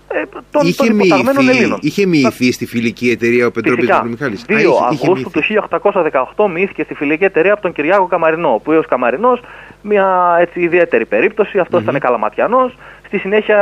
ε, 0.09 0.23
των, 0.51 0.67
είχε 0.67 0.87
των 0.87 0.99
υποταγμένων 0.99 1.49
Ελλήνων. 1.49 1.79
Είχε 1.83 2.07
μοιηθεί 2.07 2.53
στη 2.53 2.67
φιλική 2.67 3.11
εταιρεία 3.11 3.47
ο 3.47 3.51
Πετρόμπη 3.51 3.87
Μαυρομιχάλης. 3.87 4.45
2 4.49 4.53
Αυγούστου 4.91 5.31
του 5.31 5.41
1818 6.37 6.51
μοιήθηκε 6.51 6.83
στη 6.83 6.95
φιλική 6.95 7.25
εταιρεία 7.25 7.53
από 7.53 7.63
τον 7.63 7.73
Κυριάκο 7.73 8.07
Καμαρινό. 8.07 8.49
Ο 8.49 8.55
οποίο 8.55 8.83
Καμαρινός, 8.89 9.41
μια 9.83 10.37
έτσι, 10.41 10.61
ιδιαίτερη 10.61 11.07
περίπτωση, 11.07 11.59
αυτός 11.59 11.81
mm-hmm. 11.81 11.89
ήταν 11.89 12.01
Καλαματιανός. 12.01 12.77
Στη 13.07 13.19
συνέχεια 13.19 13.59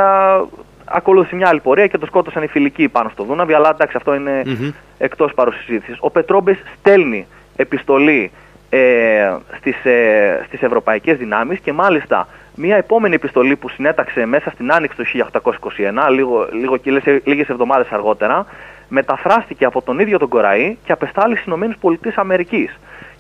ακολούθησε 0.85 1.37
μια 1.37 1.49
άλλη 1.49 1.61
πορεία 1.61 1.87
και 1.87 1.99
το 1.99 2.07
σκότωσαν 2.07 2.43
οι 2.43 2.47
φιλικοί 2.47 2.89
πάνω 2.89 3.09
στο 3.09 3.25
Δούναβι. 3.25 3.53
Αλλά 3.55 3.71
εντάξει, 3.71 3.97
αυτό 3.97 4.15
είναι 4.15 4.43
mm-hmm. 4.47 4.73
εκτός 4.99 5.35
παροσυζήτηση. 5.35 5.97
Ο 6.01 6.11
Πετρόμπη 6.11 6.59
στέλνει 6.79 7.27
επιστολή 7.57 8.31
ε, 8.77 9.37
στις, 9.57 9.85
ε, 9.85 10.43
στις 10.47 10.63
ευρωπαϊκές 10.63 11.17
δυνάμεις 11.19 11.59
και 11.59 11.73
μάλιστα 11.73 12.29
μια 12.55 12.77
επόμενη 12.77 13.15
επιστολή 13.15 13.57
που 13.57 13.69
συνέταξε 13.69 14.27
μέσα 14.27 14.51
στην 14.51 14.73
Άνοιξη 14.73 14.97
του 14.97 15.05
1821, 15.05 16.11
λίγο, 16.11 16.49
λίγο, 16.53 16.77
λίγες 17.25 17.49
εβδομάδες 17.49 17.91
αργότερα, 17.91 18.47
μεταφράστηκε 18.89 19.65
από 19.65 19.83
τον 19.83 19.99
ίδιο 19.99 20.19
τον 20.19 20.29
Κοραή 20.29 20.77
και 20.85 20.93
απεστάλλει 20.93 21.37
στις 21.37 21.53
ΗΠΑ. 21.53 22.73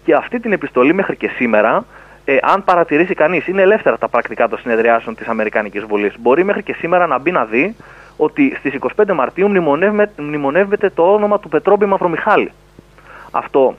Και 0.04 0.14
αυτή 0.14 0.40
την 0.40 0.52
επιστολή 0.52 0.94
μέχρι 0.94 1.16
και 1.16 1.28
σήμερα, 1.28 1.84
ε, 2.24 2.36
αν 2.42 2.64
παρατηρήσει 2.64 3.14
κανείς, 3.14 3.46
είναι 3.46 3.62
ελεύθερα 3.62 3.98
τα 3.98 4.08
πρακτικά 4.08 4.48
των 4.48 4.58
συνεδριάσεων 4.58 5.14
της 5.14 5.26
Αμερικανικής 5.26 5.84
Βουλής. 5.84 6.14
Μπορεί 6.18 6.44
μέχρι 6.44 6.62
και 6.62 6.72
σήμερα 6.78 7.06
να 7.06 7.18
μπει 7.18 7.30
να 7.30 7.44
δει 7.44 7.76
ότι 8.16 8.54
στις 8.58 8.74
25 8.74 9.14
Μαρτίου 9.14 9.48
μνημονεύεται 10.16 10.90
το 10.90 11.12
όνομα 11.12 11.38
του 11.38 11.48
Πετρόμπη 11.48 11.86
Μαυρομιχάλη. 11.86 12.52
Αυτό 13.30 13.74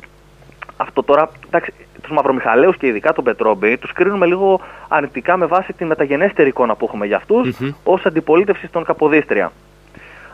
αυτό 0.77 1.03
τώρα, 1.03 1.29
εντάξει, 1.47 1.73
τους 2.01 2.11
Μαυρομιχαλαίους 2.11 2.77
και 2.77 2.87
ειδικά 2.87 3.13
τον 3.13 3.23
Πετρόμπη, 3.23 3.77
τους 3.77 3.93
κρίνουμε 3.93 4.25
λίγο 4.25 4.59
αρνητικά 4.87 5.37
με 5.37 5.45
βάση 5.45 5.73
τη 5.73 5.85
μεταγενέστερη 5.85 6.49
εικόνα 6.49 6.75
που 6.75 6.85
έχουμε 6.85 7.05
για 7.05 7.17
αυτούς 7.17 7.57
mm-hmm. 7.59 7.73
ως 7.83 8.05
αντιπολίτευση 8.05 8.67
στον 8.67 8.83
Καποδίστρια. 8.83 9.51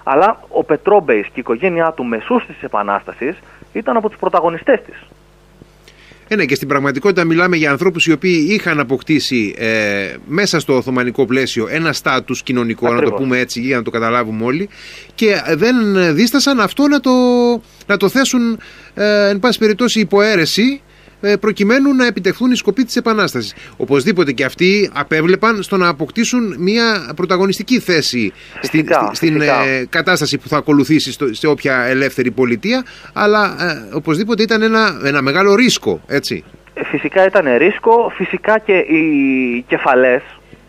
Αλλά 0.04 0.40
ο 0.50 0.64
Πετρόμπεϊ 0.64 1.22
και 1.22 1.30
η 1.30 1.40
οικογένειά 1.40 1.92
του 1.92 2.06
μεσούς 2.06 2.46
της 2.46 2.64
Επανάστασης 2.64 3.40
ήταν 3.74 3.98
από 3.98 4.10
τους 4.10 4.20
πρωταγωνιστές 4.20 4.82
της. 4.82 5.08
Ε, 6.32 6.36
ναι, 6.36 6.46
και 6.46 6.56
στην 6.56 6.68
πραγματικότητα 6.68 7.24
μιλάμε 7.24 7.58
για 7.58 7.72
ανθρώπους 7.72 8.06
οι 8.06 8.12
οποίοι 8.12 8.48
είχαν 8.50 8.80
αποκτήσει 8.80 9.56
ε, 9.58 10.16
μέσα 10.28 10.60
στο 10.60 10.76
Οθωμανικό 10.76 11.26
πλαίσιο 11.26 11.68
ένα 11.70 11.94
στάτους 11.94 12.44
κοινωνικό, 12.44 12.86
Ακριβώς. 12.86 13.06
να 13.06 13.12
το 13.18 13.24
πούμε 13.24 13.40
έτσι 13.40 13.60
για 13.62 13.76
να 13.76 13.84
το 13.84 13.90
καταλάβουμε 13.92 14.44
όλοι 14.46 14.70
και 15.16 15.42
δεν 15.56 15.76
δίστασαν 16.16 16.60
αυτό 16.60 16.88
να 16.88 17.00
το, 17.00 17.12
να 17.86 17.98
το 17.98 18.10
θέσουν 18.10 18.60
ε, 18.94 19.30
εν 19.30 19.40
πάση 19.40 19.60
περιπτώσει 19.60 20.00
υποαίρεση 20.00 20.82
ε, 20.88 20.91
προκειμένου 21.40 21.94
να 21.94 22.06
επιτευχθούν 22.06 22.52
οι 22.52 22.56
σκοποί 22.56 22.84
της 22.84 22.96
Επανάστασης. 22.96 23.56
Οπωσδήποτε 23.78 24.32
και 24.32 24.46
αυτοί 24.46 24.92
απέβλεπαν 24.94 25.64
στο 25.64 25.78
να 25.78 25.88
αποκτήσουν 25.88 26.56
μια 26.60 27.14
πρωταγωνιστική 27.16 27.80
θέση 27.80 28.34
φυσικά, 28.60 29.10
στην, 29.14 29.34
φυσικά. 29.34 29.64
Ε, 29.64 29.86
κατάσταση 29.90 30.38
που 30.38 30.48
θα 30.48 30.58
ακολουθήσει 30.58 31.12
στο, 31.12 31.34
σε 31.34 31.48
όποια 31.48 31.84
ελεύθερη 31.84 32.32
πολιτεία, 32.32 32.86
αλλά 33.14 33.56
ε, 33.60 33.96
οπωσδήποτε 33.96 34.44
ήταν 34.44 34.62
ένα, 34.62 35.02
ένα 35.06 35.22
μεγάλο 35.22 35.56
ρίσκο, 35.56 36.02
έτσι. 36.08 36.44
Φυσικά 36.86 37.26
ήταν 37.26 37.58
ρίσκο, 37.58 38.12
φυσικά 38.16 38.60
και 38.60 38.74
οι 38.74 39.06
κεφαλές 39.68 40.22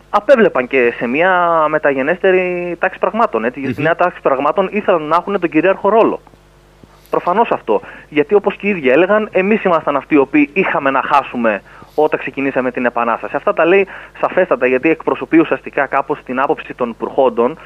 απέβλεπαν 0.09 0.67
και 0.67 0.93
σε 0.97 1.07
μια 1.07 1.65
μεταγενέστερη 1.69 2.75
τάξη 2.79 2.99
πραγμάτων. 2.99 3.45
Έτσι. 3.45 3.61
Mm-hmm. 3.65 3.71
Στη 3.71 3.81
νέα 3.81 3.95
τάξη 3.95 4.21
πραγμάτων 4.21 4.69
ήθελαν 4.71 5.01
να 5.01 5.15
έχουν 5.15 5.39
τον 5.39 5.49
κυρίαρχο 5.49 5.89
ρόλο. 5.89 6.21
Προφανώς 7.13 7.49
αυτό. 7.51 7.81
Γιατί 8.09 8.33
όπως 8.33 8.55
και 8.55 8.67
οι 8.67 8.69
ίδιοι 8.69 8.89
έλεγαν, 8.89 9.29
εμείς 9.31 9.63
ήμασταν 9.63 9.95
αυτοί 9.95 10.13
οι 10.15 10.17
οποίοι 10.17 10.49
είχαμε 10.53 10.89
να 10.89 11.01
χάσουμε 11.01 11.61
όταν 11.95 12.19
ξεκινήσαμε 12.19 12.71
την 12.71 12.85
Επανάσταση. 12.85 13.35
Αυτά 13.35 13.53
τα 13.53 13.65
λέει 13.65 13.87
σαφέστατα 14.19 14.67
γιατί 14.67 14.89
εκπροσωπεί 14.89 15.37
ουσιαστικά 15.39 15.85
κάπως 15.85 16.19
την 16.25 16.39
άποψη 16.39 16.73
των 16.73 16.89
υπουργόντων 16.89 17.57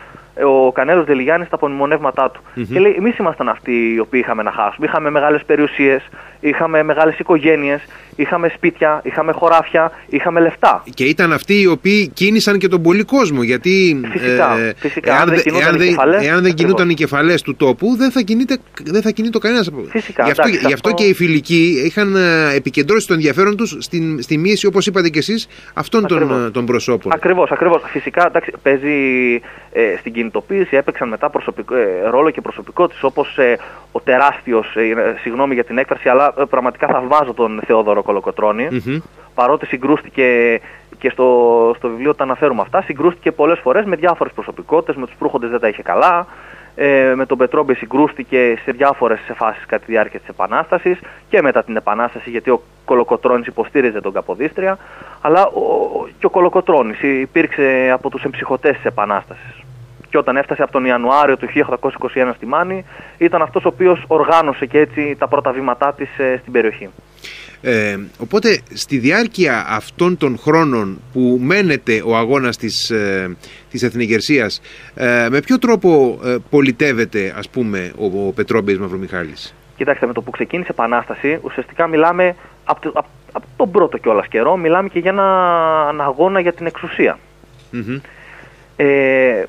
ο 0.43 0.71
Κανέλος 0.71 1.05
Δελιγιάννης 1.05 1.47
στα 1.47 1.55
απομνημονεύματά 1.55 2.31
του. 2.31 2.41
Mm-hmm. 2.41 2.67
Και 2.73 2.79
λέει: 2.79 2.95
Εμείς 2.97 3.17
ήμασταν 3.17 3.49
αυτοί 3.49 3.93
οι 3.95 3.99
οποίοι 3.99 4.21
είχαμε 4.23 4.43
να 4.43 4.51
χάσουμε. 4.51 4.87
Είχαμε 4.87 5.09
μεγάλες 5.09 5.43
περιουσίες, 5.45 6.01
είχαμε 6.39 6.83
μεγάλες 6.83 7.19
οικογένειες, 7.19 7.81
είχαμε 8.15 8.51
σπίτια, 8.55 9.01
είχαμε 9.03 9.31
χωράφια, 9.31 9.91
είχαμε 10.09 10.39
λεφτά. 10.39 10.83
Και 10.93 11.03
ήταν 11.03 11.33
αυτοί 11.33 11.61
οι 11.61 11.67
οποίοι 11.67 12.07
κίνησαν 12.07 12.57
και 12.57 12.67
τον 12.67 12.81
πολύ 12.81 13.03
κόσμο. 13.03 13.43
Γιατί 13.43 14.01
φυσικά, 14.11 14.57
ε, 14.57 14.73
φυσικά, 14.77 15.15
εάν, 15.15 15.29
δεν 15.29 15.41
εάν, 15.61 15.77
δεν, 15.77 15.95
εάν 16.21 16.41
δεν 16.41 16.53
κινούνταν 16.53 16.89
οι 16.89 16.93
κεφαλές 16.93 17.41
του 17.41 17.55
τόπου, 17.55 17.95
δεν 17.97 18.11
θα, 18.11 18.21
κινείται, 18.21 18.57
δεν 18.83 19.01
θα 19.01 19.11
κινείται 19.11 19.37
κανένας. 19.37 19.69
Φυσικά. 19.89 20.23
Γι' 20.23 20.31
αυτό, 20.31 20.47
εντάξει, 20.47 20.67
γι 20.67 20.73
αυτό, 20.73 20.91
και 20.91 21.03
οι 21.03 21.13
φιλικοί 21.13 21.81
είχαν 21.85 22.15
ε, 22.15 22.55
επικεντρώσει 22.55 23.07
το 23.07 23.13
ενδιαφέρον 23.13 23.57
τους 23.57 23.77
στη 24.19 24.37
μίση, 24.37 24.67
όπως 24.67 24.87
είπατε 24.87 25.09
κι 25.09 25.17
εσείς, 25.17 25.47
αυτών 25.73 26.07
των, 26.07 26.51
των 26.51 26.65
προσώπων. 26.65 27.11
Ακριβώς, 27.13 27.51
ακριβώς. 27.51 27.81
Φυσικά 27.85 28.25
εντάξει, 28.27 28.51
παίζει 28.61 28.95
ε, 29.71 29.95
στην 29.99 30.13
κινητοποίηση, 30.13 30.75
έπαιξαν 30.75 31.07
μετά 31.09 31.29
προσωπικό, 31.29 31.75
ε, 31.75 32.09
ρόλο 32.09 32.29
και 32.29 32.41
προσωπικό 32.41 32.87
της 32.87 33.03
όπως 33.03 33.37
ε, 33.37 33.57
ο 33.91 33.99
τεράστιος, 33.99 34.75
ε, 34.75 35.15
συγγνώμη 35.21 35.53
για 35.53 35.63
την 35.63 35.77
έκφραση, 35.77 36.09
αλλά 36.09 36.33
ε, 36.37 36.43
πραγματικά 36.49 36.87
θαυμάζω 36.87 37.33
τον 37.33 37.61
Θεόδωρο 37.65 38.03
Κολοκοτρώνη. 38.03 38.67
Mm-hmm. 38.71 39.01
Παρότι 39.33 39.65
συγκρούστηκε 39.65 40.59
και 40.97 41.09
στο, 41.09 41.73
στο 41.77 41.89
βιβλίο 41.89 42.15
τα 42.15 42.23
αναφέρουμε 42.23 42.61
αυτά, 42.61 42.81
συγκρούστηκε 42.81 43.31
πολλές 43.31 43.59
φορές 43.59 43.85
με 43.85 43.95
διάφορες 43.95 44.33
προσωπικότητες, 44.33 44.95
με 44.95 45.05
τους 45.05 45.15
προύχοντες 45.19 45.49
δεν 45.49 45.59
τα 45.59 45.67
είχε 45.67 45.81
καλά. 45.81 46.27
Ε, 46.79 47.13
με 47.15 47.25
τον 47.25 47.37
Πετρόμπε 47.37 47.73
συγκρούστηκε 47.73 48.59
σε 48.63 48.71
διάφορες 48.71 49.19
φάσεις 49.35 49.65
κατά 49.65 49.85
τη 49.85 49.91
διάρκεια 49.91 50.19
της 50.19 50.29
Επανάστασης 50.29 50.99
και 51.29 51.41
μετά 51.41 51.63
την 51.63 51.75
Επανάσταση, 51.75 52.29
γιατί 52.29 52.49
ο 52.49 52.61
Κολοκοτρώνης 52.85 53.47
υποστήριζε 53.47 54.01
τον 54.01 54.13
Καποδίστρια. 54.13 54.77
Αλλά 55.21 55.45
ο, 55.45 55.61
και 56.19 56.25
ο 56.25 56.29
Κολοκοτρώνης 56.29 57.01
υπήρξε 57.01 57.89
από 57.93 58.09
τους 58.09 58.23
εμψυχωτές 58.23 58.75
της 58.75 58.85
Επανάστασης 58.85 59.63
και 60.09 60.17
όταν 60.17 60.37
έφτασε 60.37 60.63
από 60.63 60.71
τον 60.71 60.85
Ιανουάριο 60.85 61.37
του 61.37 61.47
1821 62.13 62.31
στη 62.35 62.45
Μάνη 62.45 62.85
ήταν 63.17 63.41
αυτός 63.41 63.65
ο 63.65 63.67
οποίος 63.67 64.03
οργάνωσε 64.07 64.65
και 64.65 64.79
έτσι 64.79 65.15
τα 65.19 65.27
πρώτα 65.27 65.51
βήματά 65.51 65.93
της 65.93 66.19
ε, 66.19 66.37
στην 66.41 66.51
περιοχή. 66.51 66.89
Ε, 67.61 67.97
οπότε 68.17 68.61
στη 68.73 68.97
διάρκεια 68.97 69.65
αυτών 69.67 70.17
των 70.17 70.37
χρόνων 70.37 71.01
που 71.13 71.39
μένεται 71.41 72.03
ο 72.05 72.15
αγώνας 72.15 72.57
της, 72.57 72.89
ε, 72.89 73.35
της 73.69 73.83
εθνικερσίας 73.83 74.61
ε, 74.95 75.27
με 75.29 75.39
ποιο 75.39 75.59
τρόπο 75.59 76.19
ε, 76.25 76.35
πολιτεύεται 76.49 77.33
ας 77.37 77.49
πούμε 77.49 77.93
ο, 77.97 78.27
ο 78.27 78.31
Πετρόμπης 78.31 78.79
Μαυρομιχάλης; 78.79 79.55
Κοιτάξτε 79.77 80.05
με 80.05 80.13
το 80.13 80.21
που 80.21 80.31
ξεκίνησε 80.31 80.67
η 80.69 80.73
Επανάσταση 80.79 81.39
ουσιαστικά 81.41 81.87
μιλάμε 81.87 82.35
από, 82.63 82.81
το, 82.81 82.89
από, 82.93 83.07
από 83.31 83.45
τον 83.57 83.71
πρώτο 83.71 83.97
κιόλας 83.97 84.27
καιρό 84.27 84.57
μιλάμε 84.57 84.89
και 84.89 84.99
για 84.99 85.11
ένα, 85.11 85.23
ένα 85.91 86.03
αγώνα 86.03 86.39
για 86.39 86.53
την 86.53 86.65
εξουσία. 86.65 87.19
Mm-hmm. 87.73 88.01
Ε, 88.75 89.43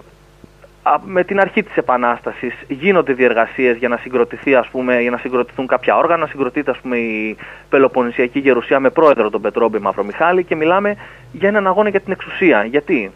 με 1.04 1.24
την 1.24 1.40
αρχή 1.40 1.62
της 1.62 1.76
Επανάστασης 1.76 2.54
γίνονται 2.68 3.12
διεργασίες 3.12 3.76
για 3.76 3.88
να 3.88 3.96
συγκροτηθεί 3.96 4.54
ας 4.54 4.68
πούμε, 4.68 5.00
για 5.00 5.10
να 5.10 5.16
συγκροτηθούν 5.16 5.66
κάποια 5.66 5.96
όργανα, 5.96 6.20
να 6.20 6.26
συγκροτείται 6.26 6.70
ας 6.70 6.78
πούμε 6.78 6.96
η 6.96 7.36
Πελοποννησιακή 7.68 8.38
Γερουσία 8.38 8.80
με 8.80 8.90
πρόεδρο 8.90 9.30
τον 9.30 9.40
Πετρόμπη 9.40 9.78
Μαυρομιχάλη 9.78 10.44
και 10.44 10.56
μιλάμε 10.56 10.96
για 11.32 11.48
έναν 11.48 11.66
αγώνα 11.66 11.88
για 11.88 12.00
την 12.00 12.12
εξουσία. 12.12 12.64
Γιατί; 12.64 13.10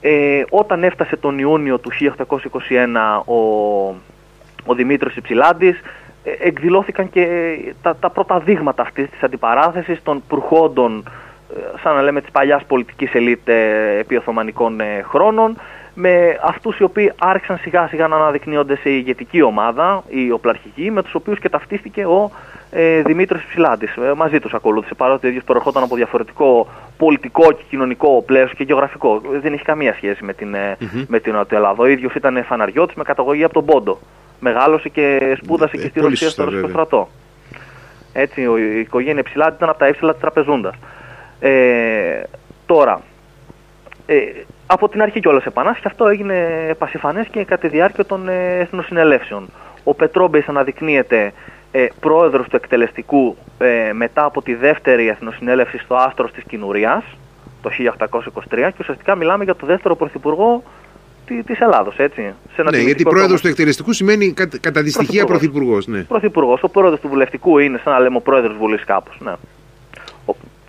Ε, 0.00 0.42
όταν 0.50 0.84
έφτασε 0.84 1.16
τον 1.16 1.38
Ιούνιο 1.38 1.78
του 1.78 1.90
1821 1.92 3.22
ο, 3.24 3.36
ο 4.66 4.74
Δημήτρης 4.74 5.16
Υψηλάντης 5.16 5.80
ε, 6.24 6.48
εκδηλώθηκαν 6.48 7.10
και 7.10 7.26
τα, 7.82 7.96
τα 7.96 8.10
πρώτα 8.10 8.38
δείγματα 8.38 8.82
αυτής 8.82 9.10
της 9.10 9.22
αντιπαράθεσης 9.22 10.02
των 10.02 10.22
προχόντων 10.28 11.04
ε, 11.56 11.78
σαν 11.82 11.94
να 11.94 12.02
λέμε 12.02 12.20
της 12.20 12.30
παλιάς 12.30 12.64
πολιτικής 12.64 13.14
ελίτ 13.14 13.48
ε, 13.48 13.98
επί 13.98 14.16
Οθωμανικών 14.16 14.80
χρόνων 15.02 15.56
με 16.00 16.38
αυτούς 16.42 16.78
οι 16.78 16.82
οποίοι 16.82 17.12
άρχισαν 17.18 17.58
σιγά 17.58 17.88
σιγά 17.88 18.08
να 18.08 18.16
αναδεικνύονται 18.16 18.76
σε 18.76 18.90
ηγετική 18.90 19.42
ομάδα, 19.42 20.02
οι 20.08 20.30
οπλαρχικοί, 20.30 20.90
με 20.90 21.02
τους 21.02 21.14
οποίους 21.14 21.38
και 21.38 21.48
ταυτίστηκε 21.48 22.06
ο 22.06 22.30
ε, 22.70 23.02
Δημήτρης 23.02 23.44
Ψηλάντη. 23.44 23.88
Ε, 24.10 24.12
μαζί 24.16 24.38
τους 24.40 24.54
ακολούθησε, 24.54 24.94
παρότι 24.94 25.26
ο 25.26 25.28
ίδιος 25.28 25.44
προερχόταν 25.44 25.82
από 25.82 25.96
διαφορετικό 25.96 26.68
πολιτικό 26.96 27.52
και 27.52 27.62
κοινωνικό 27.68 28.22
πλαίσιο 28.26 28.54
και 28.56 28.64
γεωγραφικό. 28.64 29.22
Δεν 29.40 29.52
έχει 29.52 29.62
καμία 29.62 29.94
σχέση 29.94 30.24
με 30.24 30.32
την, 30.32 30.54
mm-hmm. 30.54 31.04
με 31.08 31.20
την 31.20 31.32
Νότια 31.32 31.56
Ελλάδα. 31.56 31.82
Ο 31.82 31.86
ίδιος 31.86 32.14
ήταν 32.14 32.44
φαναριώτης 32.44 32.94
με 32.96 33.02
καταγωγή 33.02 33.44
από 33.44 33.54
τον 33.54 33.64
Πόντο. 33.64 33.98
Μεγάλωσε 34.40 34.88
και 34.88 35.36
σπούδασε 35.42 35.76
ε, 35.76 35.80
και 35.80 35.88
στη 35.88 36.00
Ρωσία 36.00 36.28
στο 36.28 36.44
Ρωσικό 36.44 36.68
στρατό. 36.68 37.08
Έτσι, 38.12 38.42
η 38.42 38.78
οικογένεια 38.80 39.22
Ψηλάντη 39.22 39.54
ήταν 39.54 39.68
από 39.68 39.78
τα 39.78 39.88
ύψηλα 39.88 40.12
της 40.12 40.20
τραπεζούντας. 40.20 40.74
Ε, 41.40 42.22
τώρα, 42.66 43.00
Ε, 44.10 44.16
από 44.70 44.88
την 44.88 45.02
αρχή 45.02 45.20
κιόλας 45.20 45.44
επανάσταση 45.44 45.80
και 45.80 45.88
αυτό 45.88 46.08
έγινε 46.08 46.36
πασιφανές 46.78 47.26
και 47.30 47.44
κατά 47.44 47.60
τη 47.60 47.68
διάρκεια 47.68 48.04
των 48.04 48.28
ε, 48.28 48.58
εθνοσυνελεύσεων. 48.58 49.48
Ο 49.84 49.94
Πετρόμπεϊς 49.94 50.48
αναδεικνύεται 50.48 51.32
ε, 51.70 51.86
πρόεδρος 52.00 52.48
του 52.48 52.56
εκτελεστικού 52.56 53.36
ε, 53.58 53.92
μετά 53.92 54.24
από 54.24 54.42
τη 54.42 54.54
δεύτερη 54.54 55.08
εθνοσυνέλευση 55.08 55.78
στο 55.78 55.94
άστρος 55.94 56.32
της 56.32 56.44
Κινουριάς 56.48 57.04
το 57.62 57.70
1823 58.08 58.40
και 58.50 58.74
ουσιαστικά 58.80 59.14
μιλάμε 59.14 59.44
για 59.44 59.54
το 59.54 59.66
δεύτερο 59.66 59.96
πρωθυπουργό 59.96 60.62
τη 61.26 61.54
Ελλάδος, 61.58 61.96
έτσι. 61.96 62.34
Σε 62.54 62.62
ναι, 62.62 62.78
γιατί 62.78 63.02
πρόεδρος 63.02 63.40
του 63.40 63.48
εκτελεστικού 63.48 63.92
σημαίνει 63.92 64.32
κα, 64.32 64.48
κατά 64.60 64.82
δυστυχία 64.82 65.24
πρωθυπουργός. 65.24 65.86
Ναι. 65.86 66.02
Πρωθυπουργός. 66.02 66.62
Ο 66.62 66.68
πρόεδρος 66.68 67.00
του 67.00 67.08
βουλευτικού 67.08 67.58
είναι 67.58 67.80
σαν 67.84 67.92
να 67.92 68.00
λέμε 68.00 68.16
ο 68.16 68.20
πρόεδρος 68.20 68.56
Βουλής 68.56 68.84
κάπως. 68.84 69.16
Ναι. 69.18 69.32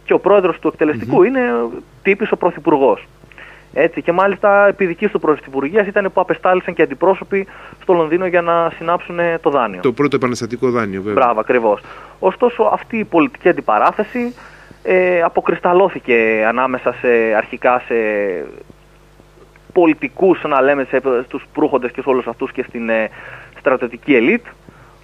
και 0.06 0.14
ο 0.14 0.20
πρόεδρος 0.20 0.60
του 0.60 0.68
εκτελεστικού 0.68 1.22
mm-hmm. 1.22 1.28
είναι 1.28 1.42
τύπης 2.02 2.32
ο 2.32 2.36
πρωθυπουργός. 2.36 3.08
Έτσι, 3.74 4.02
και 4.02 4.12
μάλιστα 4.12 4.68
επί 4.68 4.86
δικής 4.86 5.12
του 5.12 5.20
πρωθυπουργίας 5.20 5.88
ήταν 5.88 6.12
που 6.14 6.22
απεστάλησαν 6.22 6.74
και 6.74 6.82
αντιπρόσωποι 6.82 7.48
στο 7.82 7.94
Λονδίνο 7.94 8.26
για 8.26 8.42
να 8.42 8.72
συνάψουν 8.78 9.20
το 9.42 9.50
δάνειο. 9.50 9.82
Το 9.82 9.92
πρώτο 9.92 10.16
επαναστατικό 10.16 10.70
δάνειο, 10.70 11.02
βέβαια. 11.02 11.24
Μπράβο, 11.24 11.40
ακριβώς. 11.40 11.82
Ωστόσο, 12.20 12.64
αυτή 12.64 12.98
η 12.98 13.04
πολιτική 13.04 13.50
αντιπαράθεση 13.50 14.34
ε, 14.84 15.22
αποκρισταλώθηκε 15.22 16.46
ανάμεσα 16.48 16.94
σε, 16.94 17.08
αρχικά 17.38 17.84
σε 17.88 17.96
πολιτικούς, 19.74 20.44
να 20.44 20.62
λέμε, 20.62 20.84
σε, 20.84 21.02
στους 21.26 21.44
προύχοντες 21.54 21.92
και 21.92 22.02
σε 22.02 22.10
όλους 22.10 22.28
αυτούς 22.28 22.52
και 22.52 22.66
στην 22.68 22.90
ε, 22.90 23.10
στρατιωτική 23.60 24.16
ελίτ, 24.16 24.46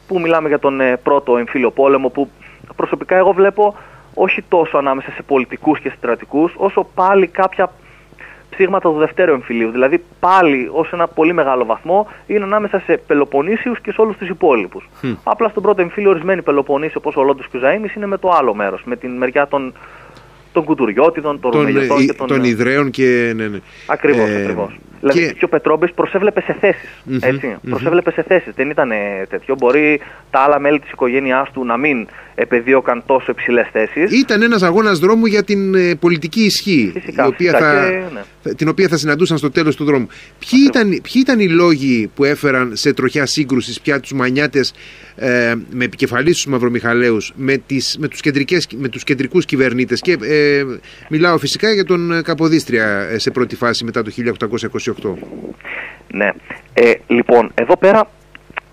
που 0.08 0.20
μιλάμε 0.20 0.48
για 0.48 0.60
τον 0.60 0.82
ε, 0.82 0.98
πρώτο 0.98 1.38
εμφύλιο 1.38 1.72
πόλεμο, 1.72 2.10
που 2.10 2.30
προσωπικά 2.76 3.16
εγώ 3.16 3.32
βλέπω 3.32 3.76
όχι 4.14 4.42
τόσο 4.42 4.78
ανάμεσα 4.78 5.12
σε 5.12 5.22
πολιτικούς 5.22 5.80
και 5.80 5.92
στρατικούς, 5.98 6.54
όσο 6.58 6.88
πάλι 6.96 7.28
κάποια 7.28 7.72
ψήγματα 8.56 8.90
του 8.90 8.98
δευτέρου 8.98 9.34
εμφυλίου. 9.34 9.72
Δηλαδή 9.72 10.04
πάλι 10.20 10.70
ως 10.72 10.92
ένα 10.92 11.08
πολύ 11.08 11.34
μεγάλο 11.34 11.66
βαθμό 11.66 12.08
είναι 12.28 12.44
ανάμεσα 12.44 12.80
σε 12.86 13.00
Πελοποννήσιους 13.08 13.80
και 13.82 13.92
σε 13.92 14.02
όλους 14.02 14.18
τους 14.18 14.30
υπόλοιπους. 14.30 14.90
Απλά 15.24 15.50
στον 15.50 15.64
πρώτο 15.64 15.82
εμφύλιο 15.82 16.10
ορισμένοι 16.10 16.42
Πελοποννήσιοι 16.42 16.96
όπως 16.98 17.16
ο 17.16 17.24
Λόντος 17.24 17.48
και 17.48 17.58
ο 17.58 17.60
Ζαήμι 17.60 17.88
είναι 17.96 18.06
με 18.06 18.18
το 18.18 18.30
άλλο 18.30 18.54
μέρος, 18.54 18.82
με 18.86 18.96
την 18.96 19.18
μεριά 19.18 19.48
των, 19.48 19.74
των 20.54 20.64
Κουτουριώτιδων, 20.64 21.40
των 21.40 21.52
Ρωμελιωτών 21.52 22.06
και 22.06 22.14
των. 22.14 22.28
Των 22.28 22.44
Ιδραίων 22.44 22.90
και. 22.90 23.34
Ναι, 23.36 23.48
ναι. 23.48 23.60
Ακριβώς, 23.88 24.30
ε, 24.30 24.42
ακριβώς. 24.42 24.78
Δηλαδή 25.12 25.34
και, 25.34 25.46
ο 25.46 25.48
Πετρόμπη 25.48 25.92
προσέβλεπε 25.92 26.42
σε 26.42 26.58
θέσεις. 26.60 26.90
Mm-hmm, 27.12 27.56
Προσέβλεπε 27.70 28.12
σε 28.12 28.24
θέσεις. 28.24 28.54
Δεν 28.56 28.70
ήταν 28.70 28.90
τέτοιο. 29.30 29.56
Μπορεί 29.58 30.02
τα 30.30 30.40
άλλα 30.40 30.60
μέλη 30.60 30.80
της 30.80 30.92
οικογένειάς 30.92 31.52
του 31.52 31.66
να 31.66 31.78
μην 31.78 32.08
επεδίωκαν 32.36 33.04
τόσο 33.06 33.32
υψηλές 33.32 33.68
θέσεις. 33.72 34.12
Ήταν 34.12 34.42
ένας 34.42 34.62
αγώνας 34.62 35.00
δρόμου 35.00 35.26
για 35.26 35.44
την 35.44 35.76
ε, 35.76 35.96
πολιτική 35.96 36.44
ισχύ. 36.44 36.92
Φυσικά, 36.94 37.24
η 37.24 37.28
οποία 37.28 37.52
θα, 37.52 37.90
και, 37.90 38.04
ναι. 38.14 38.54
Την 38.54 38.68
οποία 38.68 38.88
θα 38.88 38.98
συναντούσαν 38.98 39.38
στο 39.38 39.52
τέλος 39.52 39.76
του 39.76 39.84
δρόμου. 39.84 40.08
Ποιοι 40.40 40.60
ήταν, 40.68 40.90
ποιοι 40.90 41.14
ήταν 41.16 41.40
οι 41.40 41.48
λόγοι 41.50 42.12
που 42.16 42.24
έφεραν 42.24 42.76
σε 42.76 42.94
τροχιά 42.94 43.26
σύγκρουσης 43.26 43.82
πια 43.82 44.00
τους 44.00 44.14
Μανιάτες 44.14 44.74
ε, 45.16 45.54
με 45.70 45.84
επικεφαλής 45.86 46.36
τους 46.36 46.46
Μαυρομιχαλαίου 46.46 47.18
με, 47.36 47.58
τις, 47.58 47.98
με, 48.00 48.08
τους 48.08 48.20
με 48.76 48.88
τους 48.88 49.04
κεντρικούς 49.04 49.46
κυβερνήτες; 49.46 50.02
Και 50.02 50.18
ε, 50.22 50.64
μιλάω 51.10 51.38
φυσικά 51.38 51.72
για 51.72 51.86
τον 51.86 52.22
Καποδίστρια 52.24 53.08
ε, 53.12 53.18
σε 53.18 53.32
πρώτη 53.32 53.56
φάση 53.56 53.84
μετά 53.84 54.04
το 54.04 54.12
1828. 54.92 54.95
Ναι. 56.08 56.32
Ε, 56.74 56.92
λοιπόν, 57.08 57.52
εδώ 57.56 57.78
πέρα 57.78 58.08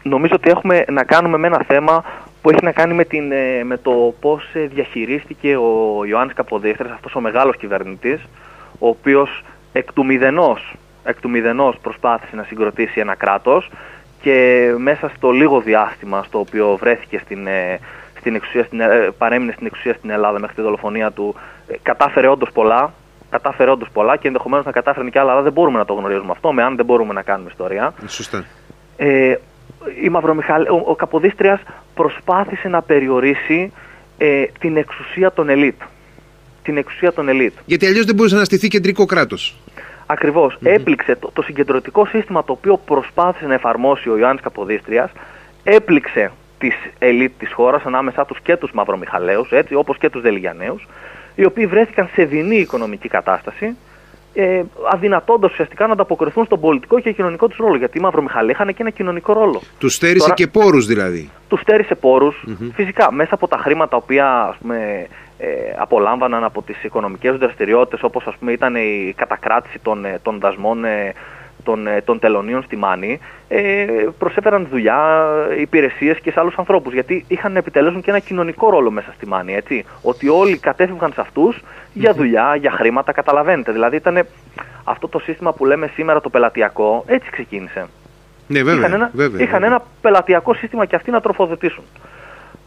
νομίζω 0.02 0.32
ότι 0.34 0.50
έχουμε 0.50 0.84
να 0.88 1.04
κάνουμε 1.04 1.38
με 1.38 1.46
ένα 1.46 1.64
θέμα 1.66 2.04
που 2.42 2.50
έχει 2.50 2.64
να 2.64 2.72
κάνει 2.72 2.94
με, 2.94 3.04
την, 3.04 3.32
ε, 3.32 3.64
με 3.64 3.76
το 3.76 4.14
πώς 4.20 4.44
διαχειρίστηκε 4.74 5.56
ο 5.56 6.04
Ιωάννης 6.04 6.34
Καποδίστρας, 6.34 6.90
αυτός 6.90 7.14
ο 7.14 7.20
μεγάλος 7.20 7.56
κυβερνητής, 7.56 8.20
ο 8.78 8.88
οποίος 8.88 9.42
εκ 9.72 9.92
του 9.92 10.04
μηδενός, 10.04 10.74
εκ 11.04 11.20
του 11.20 11.30
μηδενός 11.30 11.78
προσπάθησε 11.82 12.36
να 12.36 12.42
συγκροτήσει 12.42 13.00
ένα 13.00 13.14
κράτος 13.14 13.70
και 14.20 14.68
μέσα 14.78 15.10
στο 15.16 15.30
λίγο 15.30 15.60
διάστημα 15.60 16.22
στο 16.22 16.38
οποίο 16.38 16.76
βρέθηκε 16.80 17.18
στην, 17.24 17.46
ε, 17.46 17.78
στην 18.18 18.34
εξουσία, 18.34 18.64
στην, 18.64 18.80
παρέμεινε 19.18 19.52
στην 19.52 19.66
εξουσία 19.66 19.94
στην 19.94 20.10
Ελλάδα 20.10 20.38
μέχρι 20.38 20.54
τη 20.54 20.62
δολοφονία 20.62 21.10
του, 21.10 21.34
κατάφερε 21.82 22.28
όντως 22.28 22.48
πολλά, 22.52 22.92
κατάφερε 23.32 23.70
όντω 23.70 23.86
πολλά 23.92 24.16
και 24.16 24.26
ενδεχομένως 24.26 24.64
να 24.64 24.72
κατάφερε 24.72 25.10
και 25.10 25.18
άλλα, 25.18 25.32
αλλά 25.32 25.42
δεν 25.42 25.52
μπορούμε 25.52 25.78
να 25.78 25.84
το 25.84 25.94
γνωρίζουμε 25.94 26.30
αυτό, 26.30 26.52
με 26.52 26.62
αν 26.62 26.76
δεν 26.76 26.84
μπορούμε 26.84 27.12
να 27.12 27.22
κάνουμε 27.22 27.48
ιστορία. 27.50 27.94
Σωστά. 28.06 28.44
Ε, 28.96 29.34
η 30.02 30.08
Μαυρομιχαλ... 30.08 30.62
ο, 30.62 30.82
ο 30.86 30.94
Καποδίστριας 30.94 31.60
προσπάθησε 31.94 32.68
να 32.68 32.82
περιορίσει 32.82 33.72
ε, 34.18 34.44
την 34.58 34.76
εξουσία 34.76 35.32
των 35.32 35.48
ελίτ. 35.48 35.80
Την 36.62 36.76
εξουσία 36.76 37.12
των 37.12 37.28
ελίτ. 37.28 37.52
Γιατί 37.64 37.86
αλλιώς 37.86 38.04
δεν 38.04 38.14
μπορούσε 38.14 38.36
να 38.36 38.44
στηθεί 38.44 38.68
κεντρικό 38.68 39.06
κράτος. 39.06 39.56
Ακριβώς. 40.06 40.58
Έπληξε 40.62 41.16
το, 41.16 41.30
το 41.32 41.42
συγκεντρωτικό 41.42 42.06
σύστημα 42.06 42.44
το 42.44 42.52
οποίο 42.52 42.76
προσπάθησε 42.76 43.46
να 43.46 43.54
εφαρμόσει 43.54 44.08
ο 44.08 44.16
Ιωάννης 44.18 44.42
Καποδίστριας, 44.42 45.10
έπληξε 45.64 46.30
τις 46.58 46.74
ελίτ 46.98 47.32
της 47.38 47.52
χώρας 47.52 47.82
ανάμεσά 47.84 48.24
τους 48.24 48.40
και 48.40 48.56
τους 48.56 48.72
Μαυρομιχαλαίου, 48.72 49.46
όπως 49.72 49.98
και 49.98 50.10
τους 50.10 50.22
Δελιγιανέους, 50.22 50.88
οι 51.34 51.44
οποίοι 51.44 51.66
βρέθηκαν 51.66 52.08
σε 52.14 52.24
δεινή 52.24 52.56
οικονομική 52.56 53.08
κατάσταση, 53.08 53.76
ε, 54.34 54.62
αδυνατώντας 54.92 55.50
ουσιαστικά 55.50 55.86
να 55.86 55.92
ανταποκριθούν 55.92 56.44
στον 56.44 56.60
πολιτικό 56.60 57.00
και 57.00 57.12
κοινωνικό 57.12 57.48
τους 57.48 57.56
ρόλο. 57.56 57.76
Γιατί 57.76 57.98
οι 57.98 58.00
Μαυρομιχαλοί 58.00 58.50
είχαν 58.50 58.68
και 58.68 58.76
ένα 58.78 58.90
κοινωνικό 58.90 59.32
ρόλο. 59.32 59.62
Τους 59.78 59.94
στέρισε 59.94 60.32
και 60.34 60.46
πόρους 60.46 60.86
δηλαδή. 60.86 61.30
Τους 61.48 61.60
στέρισε 61.60 61.94
Φυσικά 62.74 63.12
μέσα 63.12 63.34
από 63.34 63.48
τα 63.48 63.56
χρήματα 63.56 63.96
οποία 63.96 64.42
ας 64.42 64.56
πούμε, 64.60 65.06
ε, 65.38 65.46
απολάμβαναν 65.76 66.44
από 66.44 66.62
τις 66.62 66.84
οικονομικές 66.84 67.36
δραστηριότητες, 67.36 68.02
όπως 68.02 68.26
ήταν 68.52 68.74
η 68.74 69.14
κατακράτηση 69.16 69.78
των, 69.82 70.04
ε, 70.04 70.18
των 70.22 70.38
δασμών 70.40 70.84
ε, 70.84 71.12
των, 71.64 71.86
ε, 71.86 72.00
των 72.00 72.18
τελωνίων 72.18 72.62
στη 72.62 72.76
Μάνη 72.76 73.20
ε, 73.48 73.86
προσέφεραν 74.18 74.66
δουλειά, 74.70 75.26
υπηρεσίες 75.60 76.18
και 76.18 76.30
σε 76.30 76.40
άλλους 76.40 76.54
ανθρώπους 76.58 76.92
γιατί 76.92 77.24
είχαν 77.28 77.52
να 77.52 77.58
επιτελέσουν 77.58 78.02
και 78.02 78.10
ένα 78.10 78.18
κοινωνικό 78.18 78.70
ρόλο 78.70 78.90
μέσα 78.90 79.12
στη 79.16 79.26
Μάνη 79.26 79.54
έτσι, 79.54 79.84
ότι 80.02 80.28
όλοι 80.28 80.58
κατέφευγαν 80.58 81.12
σε 81.12 81.20
αυτούς 81.20 81.62
για 81.92 82.14
δουλειά, 82.14 82.56
για 82.56 82.70
χρήματα, 82.70 83.12
καταλαβαίνετε. 83.12 83.72
Δηλαδή 83.72 83.96
ήταν 83.96 84.26
αυτό 84.84 85.08
το 85.08 85.18
σύστημα 85.18 85.52
που 85.52 85.64
λέμε 85.64 85.86
σήμερα 85.86 86.20
το 86.20 86.28
πελατειακό 86.28 87.04
έτσι 87.06 87.30
ξεκίνησε. 87.30 87.86
Ναι, 88.46 88.62
βέβαια, 88.62 88.78
είχαν, 88.78 88.92
ένα, 88.92 89.10
βέβαια, 89.12 89.42
είχαν 89.42 89.62
ένα 89.62 89.82
πελατειακό 90.00 90.54
σύστημα 90.54 90.84
και 90.84 90.96
αυτοί 90.96 91.10
να 91.10 91.20
τροφοδοτήσουν 91.20 91.84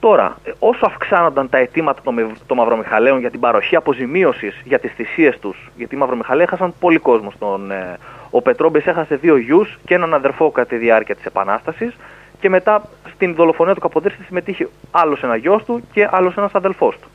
Τώρα, 0.06 0.38
όσο 0.60 0.86
αυξάνονταν 0.86 1.50
τα 1.50 1.58
αιτήματα 1.58 2.02
των 2.48 2.58
Μαυρομιχαλαίων 2.58 3.20
για 3.20 3.32
την 3.32 3.40
παροχή 3.40 3.76
αποζημίωσης 3.76 4.62
για 4.64 4.80
τις 4.80 4.92
θυσίες 4.94 5.40
τους, 5.40 5.72
γιατί 5.76 5.96
οι 5.96 5.98
Μαυρομιχαλαίοι 5.98 6.46
έχασαν 6.46 6.74
πολύ 6.80 6.98
κόσμο 6.98 7.32
στον, 7.32 7.72
ε, 7.72 7.98
ο 8.30 8.42
Πετρόμπε 8.42 8.82
έχασε 8.86 9.16
δύο 9.16 9.38
γιους 9.38 9.78
και 9.86 9.94
έναν 9.94 10.14
αδερφό 10.14 10.52
κατά 10.52 10.68
τη 10.68 10.78
διάρκεια 10.78 11.16
της 11.16 11.26
Επανάστασης. 11.26 11.96
Και 12.40 12.50
μετά 12.50 12.82
στην 13.14 13.36
δολοφονία 13.36 13.74
του 13.74 13.80
Καποδίστρια 13.80 14.26
συμμετείχε 14.26 14.68
άλλος 14.92 15.24
ένα 15.24 15.36
γιος 15.36 15.64
του 15.64 15.82
και 15.92 16.08
άλλος 16.12 16.36
ένας 16.38 16.52
αδελφός 16.56 17.00
του. 17.00 17.08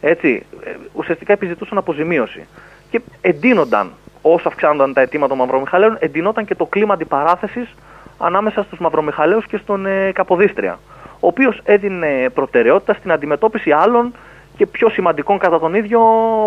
Έτσι, 0.00 0.46
ε, 0.64 0.70
ουσιαστικά 0.92 1.32
επιζητούσαν 1.32 1.78
αποζημίωση. 1.78 2.46
Και 2.90 3.00
εντείνονταν, 3.20 3.90
όσο 4.22 4.48
αυξάνονταν 4.48 4.92
τα 4.92 5.00
αιτήματα 5.00 5.28
των 5.28 5.38
Μαυρομιχαλαίων, 5.38 5.96
εντείνονταν 6.00 6.44
και 6.44 6.54
το 6.54 6.66
κλίμα 6.66 6.94
αντιπαράθεσης 6.94 7.74
ανάμεσα 8.18 8.62
στους 8.62 8.78
Μαυρομιχαλαίους 8.78 9.46
και 9.46 9.56
στον 9.56 9.86
ε, 9.86 10.12
Καποδίστρια. 10.12 10.78
Ο 11.20 11.26
οποίος 11.26 11.60
έδινε 11.64 12.30
προτεραιότητα 12.34 12.94
στην 12.94 13.12
αντιμετώπιση 13.12 13.70
άλλων 13.70 14.14
και 14.56 14.66
πιο 14.66 14.88
σημαντικών 14.88 15.38
κατά 15.38 15.58
τον 15.58 15.74
ίδιο 15.74 16.00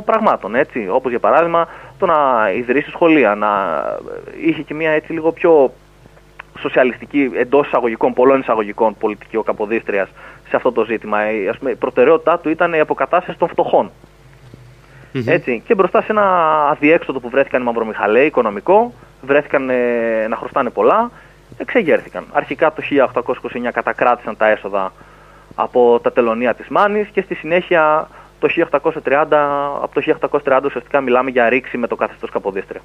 πραγμάτων. 0.06 0.56
Έτσι. 0.56 0.88
Όπως 0.90 1.12
για 1.12 1.20
παράδειγμα 1.20 1.68
το 2.00 2.06
να 2.06 2.52
ιδρύσει 2.56 2.90
σχολεία, 2.90 3.36
να 3.36 3.50
είχε 4.46 4.62
και 4.62 4.74
μια 4.74 4.92
έτσι 4.92 5.14
λίγο 5.14 5.32
πιο 5.32 5.74
σοσιαλιστική 6.60 7.32
εντός 7.36 7.68
εισαγωγικών, 7.68 8.14
πολλών 8.14 8.40
εισαγωγικών 8.40 8.96
πολιτική 9.00 9.38
ο 9.38 9.44
Καποδίστριας 9.44 10.10
σε 10.50 10.56
αυτό 10.56 10.72
το 10.72 10.86
ζήτημα. 10.86 11.18
Ας 11.50 11.58
πούμε, 11.58 11.72
η 11.72 11.76
προτεραιότητά 11.76 12.40
του 12.40 12.50
ήταν 12.50 12.74
η 12.74 12.80
αποκατάσταση 12.80 13.38
των 13.38 13.48
φτωχων 13.48 13.92
Έτσι. 15.26 15.64
Και 15.66 15.76
μπροστά 15.76 16.02
σε 16.02 16.12
ένα 16.12 16.24
αδιέξοδο 16.70 17.20
που 17.20 17.30
βρέθηκαν 17.30 17.62
οι 17.62 17.66
Μαυρομιχαλαίοι, 17.66 18.26
οικονομικό, 18.26 18.94
βρέθηκαν 19.22 19.70
ε, 19.70 20.28
να 20.28 20.36
χρωστάνε 20.36 20.70
πολλά, 20.70 21.12
εξεγέρθηκαν. 21.58 22.26
Αρχικά 22.32 22.74
το 22.74 22.84
1829 23.24 23.70
κατακράτησαν 23.74 24.38
τα 24.38 24.48
έσοδα 24.48 24.92
από 25.56 26.00
τα 26.04 26.12
τελωνία 26.12 26.54
της 26.54 26.68
Μάνης 26.68 27.08
και 27.08 27.22
στη 27.22 27.36
συνέχεια 27.36 28.08
το 28.40 28.48
1830, 29.04 29.28
από 29.82 29.90
το 29.94 30.02
1830 30.44 30.60
ουσιαστικά 30.64 31.02
μιλάμε 31.02 31.30
για 31.30 31.50
ρήξη 31.50 31.78
με 31.78 31.88
το 31.88 31.96
καθεστώς 31.96 32.30
Καποδίστρια. 32.30 32.82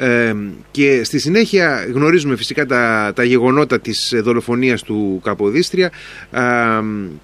Ε, 0.00 0.34
και 0.70 1.04
στη 1.04 1.18
συνέχεια 1.18 1.86
γνωρίζουμε 1.94 2.36
φυσικά 2.36 2.66
τα, 2.66 3.12
τα 3.14 3.24
γεγονότα 3.24 3.80
της 3.80 4.14
δολοφονίας 4.16 4.82
του 4.82 5.20
Καποδίστρια 5.24 5.90
ε, 6.30 6.40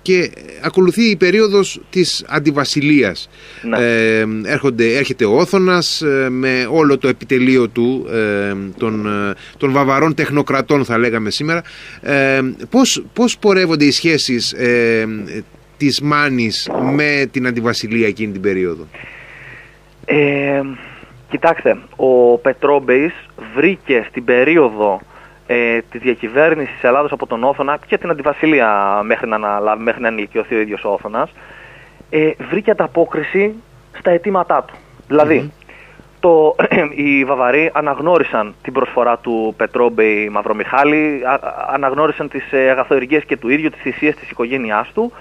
και 0.02 0.30
ακολουθεί 0.62 1.02
η 1.02 1.16
περίοδος 1.16 1.80
της 1.90 2.24
αντιβασιλείας 2.28 3.28
ναι. 3.62 3.78
ε, 3.78 4.26
έρχονται, 4.44 4.96
έρχεται 4.96 5.24
ο 5.24 5.36
Όθωνας 5.36 6.02
ε, 6.02 6.28
με 6.30 6.66
όλο 6.70 6.98
το 6.98 7.08
επιτελείο 7.08 7.68
του 7.68 8.06
των, 8.78 9.06
των 9.56 9.72
βαβαρών 9.72 10.14
τεχνοκρατών 10.14 10.84
θα 10.84 10.98
λέγαμε 10.98 11.30
σήμερα 11.30 11.62
πώς, 12.70 13.04
πώς 13.12 13.38
πορεύονται 13.38 13.84
οι 13.84 13.90
σχέσεις 13.90 14.54
της 15.76 16.00
Μάνης 16.00 16.70
με 16.94 17.28
την 17.30 17.46
αντιβασιλεία 17.46 18.06
εκείνη 18.06 18.32
την 18.32 18.40
περίοδο; 18.40 18.88
Κοιτάξτε, 21.34 21.78
ο 21.96 22.38
Πετρόμπεης 22.38 23.12
βρήκε 23.54 24.04
στην 24.08 24.24
περίοδο 24.24 25.00
ε, 25.46 25.78
της 25.90 26.00
διακυβέρνησης 26.00 26.74
της 26.74 26.84
Ελλάδος 26.84 27.12
από 27.12 27.26
τον 27.26 27.44
Όθωνα 27.44 27.78
και 27.86 27.98
την 27.98 28.10
αντιβασιλεία 28.10 29.00
μέχρι 29.04 29.28
να, 29.28 29.36
αναλάβει, 29.36 29.82
μέχρι 29.82 30.00
να 30.00 30.08
ενηλικιωθεί 30.08 30.54
ο 30.54 30.60
ίδιος 30.60 30.84
ο 30.84 30.88
Όθωνας, 30.88 31.30
ε, 32.10 32.30
βρήκε 32.50 32.70
ανταπόκριση 32.70 33.54
στα 33.98 34.10
αιτήματά 34.10 34.62
του. 34.62 34.74
δηλαδη 35.08 35.52
το, 36.20 36.56
οι 37.04 37.24
Βαβαροί 37.24 37.70
αναγνώρισαν 37.74 38.54
την 38.62 38.72
προσφορά 38.72 39.18
του 39.18 39.54
Πετρόμπεϊ 39.56 40.28
Μαυρομιχάλη, 40.28 41.22
αναγνώρισαν 41.72 42.28
τις 42.28 42.52
ε, 42.52 42.70
αγαθοεργίες 42.70 43.24
και 43.24 43.36
του 43.36 43.48
ίδιου, 43.48 43.70
τις 43.70 43.80
θυσίες 43.80 44.14
της 44.14 44.30
οικογένειάς 44.30 44.92
του 44.92 45.12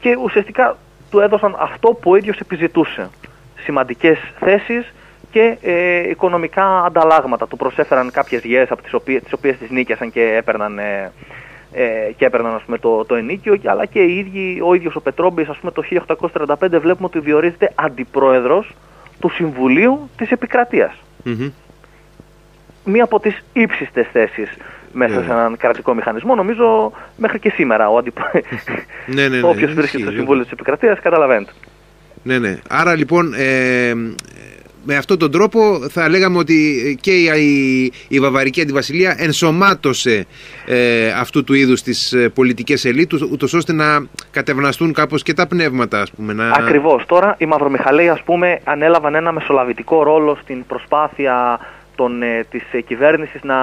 και 0.00 0.16
ουσιαστικά 0.22 0.76
του 1.10 1.20
έδωσαν 1.20 1.56
αυτό 1.58 1.88
που 1.88 2.10
ο 2.10 2.16
ίδιος 2.16 2.38
επιζητούσε. 2.38 3.10
Σημαντικές 3.64 4.18
θέσεις 4.38 4.92
και 5.32 5.56
ε, 5.62 6.08
οικονομικά 6.08 6.84
ανταλλάγματα. 6.84 7.46
Του 7.46 7.56
προσέφεραν 7.56 8.10
κάποιες 8.10 8.42
γιές 8.44 8.70
από 8.70 8.82
τις 8.82 8.92
οποίες, 8.94 9.22
τις 9.22 9.32
οποίες 9.32 9.56
τις 9.58 9.70
νίκιασαν 9.70 10.12
και 10.12 10.22
έπαιρναν, 10.22 10.78
ε, 10.78 11.12
ε, 11.72 12.12
και 12.16 12.24
έπαιρναν 12.24 12.54
ας 12.54 12.62
πούμε, 12.62 12.78
το, 12.78 13.04
το 13.04 13.14
ενίκιο, 13.14 13.58
αλλά 13.64 13.86
και 13.86 14.00
οι 14.00 14.18
ίδιοι, 14.18 14.60
ο 14.64 14.74
ίδιος 14.74 14.96
ο 14.96 15.00
Πετρόμπης 15.00 15.48
ας 15.48 15.56
πούμε, 15.56 15.72
το 15.72 15.82
1835 15.82 16.80
βλέπουμε 16.80 17.06
ότι 17.06 17.18
διορίζεται 17.18 17.72
αντιπρόεδρος 17.74 18.74
του 19.20 19.28
Συμβουλίου 19.28 20.10
της 20.16 20.30
επικρατειας 20.30 20.92
Μία 22.84 23.04
από 23.04 23.20
τις 23.20 23.42
ύψιστες 23.52 24.06
θέσεις 24.12 24.48
μέσα 24.92 25.20
yeah. 25.20 25.24
σε 25.24 25.30
έναν 25.30 25.56
κρατικό 25.56 25.94
μηχανισμό, 25.94 26.34
νομίζω 26.34 26.92
μέχρι 27.16 27.38
και 27.38 27.50
σήμερα 27.54 27.90
ο 27.90 27.96
αντιπρό... 27.96 28.30
ναι, 29.06 29.28
ναι, 29.28 29.36
ναι, 29.36 29.46
όποιος 29.50 29.72
βρίσκεται 29.72 30.02
στο 30.02 30.12
Συμβούλιο 30.12 30.42
της 30.42 30.52
Επικρατείας 30.52 31.00
καταλαβαίνετε. 31.00 31.52
Ναι, 32.22 32.38
ναι. 32.38 32.58
Άρα 32.68 32.96
λοιπόν 32.96 33.34
ε, 33.34 33.92
με 34.84 34.96
αυτόν 34.96 35.18
τον 35.18 35.30
τρόπο 35.30 35.88
θα 35.88 36.08
λέγαμε 36.08 36.38
ότι 36.38 36.98
και 37.00 37.10
η, 37.12 37.92
η, 38.08 38.20
Βαβαρική 38.20 38.60
Αντιβασιλεία 38.60 39.14
ενσωμάτωσε 39.18 40.26
ε, 40.66 41.08
αυτού 41.08 41.44
του 41.44 41.54
είδους 41.54 41.82
τις 41.82 42.12
ε, 42.12 42.28
πολιτικές 42.28 42.84
ελίτ 42.84 43.12
ούτως 43.12 43.54
ώστε 43.54 43.72
να 43.72 44.06
κατευναστούν 44.30 44.92
κάπως 44.92 45.22
και 45.22 45.32
τα 45.32 45.46
πνεύματα 45.46 46.00
ας 46.00 46.10
πούμε. 46.10 46.32
Να... 46.32 46.50
Ακριβώς. 46.50 47.06
Τώρα 47.06 47.34
οι 47.38 47.46
Μαυρομιχαλαίοι 47.46 48.08
ας 48.08 48.22
πούμε 48.22 48.60
ανέλαβαν 48.64 49.14
ένα 49.14 49.32
μεσολαβητικό 49.32 50.02
ρόλο 50.02 50.38
στην 50.42 50.66
προσπάθεια 50.66 51.58
των, 51.94 52.22
ε, 52.22 52.44
της 52.50 52.62
ε, 52.72 52.80
κυβέρνησης 52.80 53.42
να 53.42 53.56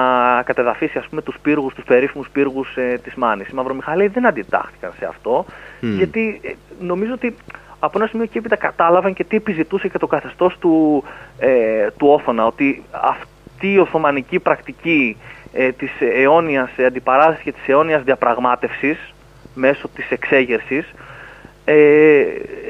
κατεδαφίσει 0.44 0.98
ας 0.98 1.06
πούμε 1.08 1.22
τους 1.22 1.36
πύργους, 1.42 1.74
τους 1.74 1.84
περίφημους 1.84 2.28
πύργους 2.32 2.76
ε, 2.76 3.00
της 3.02 3.14
Μάνης. 3.14 3.48
Οι 3.48 3.54
Μαυρομιχαλαίοι 3.54 4.06
δεν 4.06 4.26
αντιτάχθηκαν 4.26 4.92
σε 4.98 5.06
αυτό 5.06 5.44
γιατί 5.80 6.40
ε, 6.42 6.52
νομίζω 6.80 7.12
ότι 7.12 7.34
από 7.80 7.98
ένα 7.98 8.06
σημείο 8.06 8.26
και 8.26 8.38
έπειτα 8.38 8.56
κατάλαβαν 8.56 9.14
και 9.14 9.24
τι 9.24 9.36
επιζητούσε 9.36 9.88
και 9.88 9.98
το 9.98 10.06
καθεστώς 10.06 10.58
του, 10.58 11.04
ε, 11.38 11.86
του 11.96 12.08
Όθωνα, 12.08 12.46
ότι 12.46 12.82
αυτή 12.90 13.72
η 13.72 13.78
Οθωμανική 13.78 14.38
πρακτική 14.38 15.16
ε, 15.52 15.72
της 15.72 15.90
αιώνιας 16.00 16.70
αντιπαράθεσης 16.86 17.42
και 17.42 17.52
της 17.52 17.68
αιώνιας 17.68 18.02
διαπραγμάτευσης 18.02 19.14
μέσω 19.54 19.88
της 19.94 20.10
εξέγερσης 20.10 20.94
ε, 21.64 22.24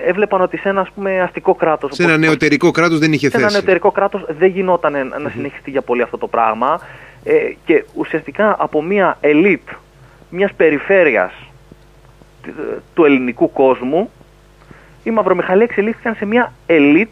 έβλεπαν 0.07 0.41
ότι 0.41 0.57
σε 0.57 0.69
ένα 0.69 0.81
ας 0.81 0.91
πούμε, 0.95 1.21
αστικό 1.21 1.55
κράτος... 1.55 1.95
Σε 1.95 2.03
ένα 2.03 2.17
νεωτερικό 2.17 2.71
κράτος 2.71 2.99
δεν 2.99 3.13
είχε 3.13 3.29
θέση. 3.29 3.39
Σε 3.39 3.43
ένα 3.43 3.53
νεωτερικό 3.53 3.91
κράτος 3.91 4.25
δεν 4.39 4.51
γινόταν 4.51 4.93
να 5.23 5.31
συνεχιστεί 5.31 5.71
για 5.71 5.83
πολύ 5.83 6.03
αυτό 6.03 6.19
το 6.19 6.27
πράγμα 6.27 6.81
ε, 7.25 7.33
και 7.65 7.85
ουσιαστικά 7.95 8.57
από 8.59 8.83
μια 8.83 9.17
ελίτ 9.21 9.69
μιας 10.31 10.53
περιφέρειας 10.53 11.33
του 12.95 13.05
ελληνικού 13.05 13.53
κόσμου 13.53 14.11
οι 15.03 15.11
Μαυρομιχαλοί 15.11 15.63
εξελίχθηκαν 15.63 16.15
σε 16.15 16.25
μια 16.25 16.53
ελίτ 16.67 17.11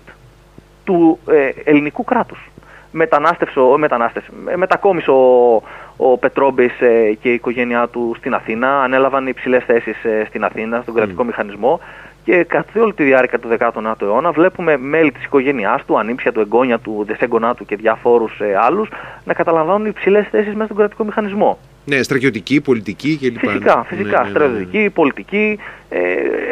του 0.84 1.18
ε, 1.30 1.50
ελληνικού 1.64 2.04
κράτους. 2.04 2.50
Μετανάστευσε, 2.90 3.60
μετανάστευσε, 3.76 4.30
μετακόμισε 4.56 5.10
ο, 5.10 5.54
ο 5.96 6.18
Πετρόμπης 6.18 6.80
ε, 6.80 7.12
και 7.20 7.30
η 7.30 7.34
οικογένειά 7.34 7.88
του 7.88 8.14
στην 8.18 8.34
Αθήνα, 8.34 8.82
ανέλαβαν 8.82 9.26
υψηλές 9.26 9.64
θέσεις 9.64 10.04
ε, 10.04 10.24
στην 10.28 10.44
Αθήνα, 10.44 10.80
στον 10.82 10.94
κρατικό 10.94 11.24
μηχανισμό 11.24 11.80
και 12.28 12.44
καθ' 12.44 12.76
όλη 12.76 12.94
τη 12.94 13.04
διάρκεια 13.04 13.38
του 13.38 13.48
19ου 13.58 14.02
αιώνα 14.02 14.32
βλέπουμε 14.32 14.76
μέλη 14.76 15.12
της 15.12 15.24
οικογένειάς 15.24 15.84
του, 15.84 15.98
ανήψια 15.98 16.32
του, 16.32 16.40
εγγόνια 16.40 16.78
του, 16.78 17.04
δεσέγγονά 17.06 17.54
του 17.54 17.64
και 17.64 17.76
διάφορους 17.76 18.40
ε, 18.40 18.56
άλλους 18.56 18.88
να 19.24 19.34
καταλαμβάνουν 19.34 19.86
υψηλές 19.86 20.28
θέσεις 20.30 20.52
μέσα 20.52 20.64
στον 20.64 20.76
κρατικό 20.76 21.04
μηχανισμό. 21.04 21.58
Ναι, 21.88 22.02
στρατιωτική, 22.02 22.60
πολιτική 22.60 23.18
κλπ. 23.18 23.38
Φυσικά, 23.38 23.76
ναι, 23.76 23.82
φυσικά. 23.96 24.18
Ναι, 24.18 24.24
ναι, 24.24 24.30
στρατιωτική, 24.30 24.90
πολιτική. 24.90 25.58
Ε, 25.88 26.00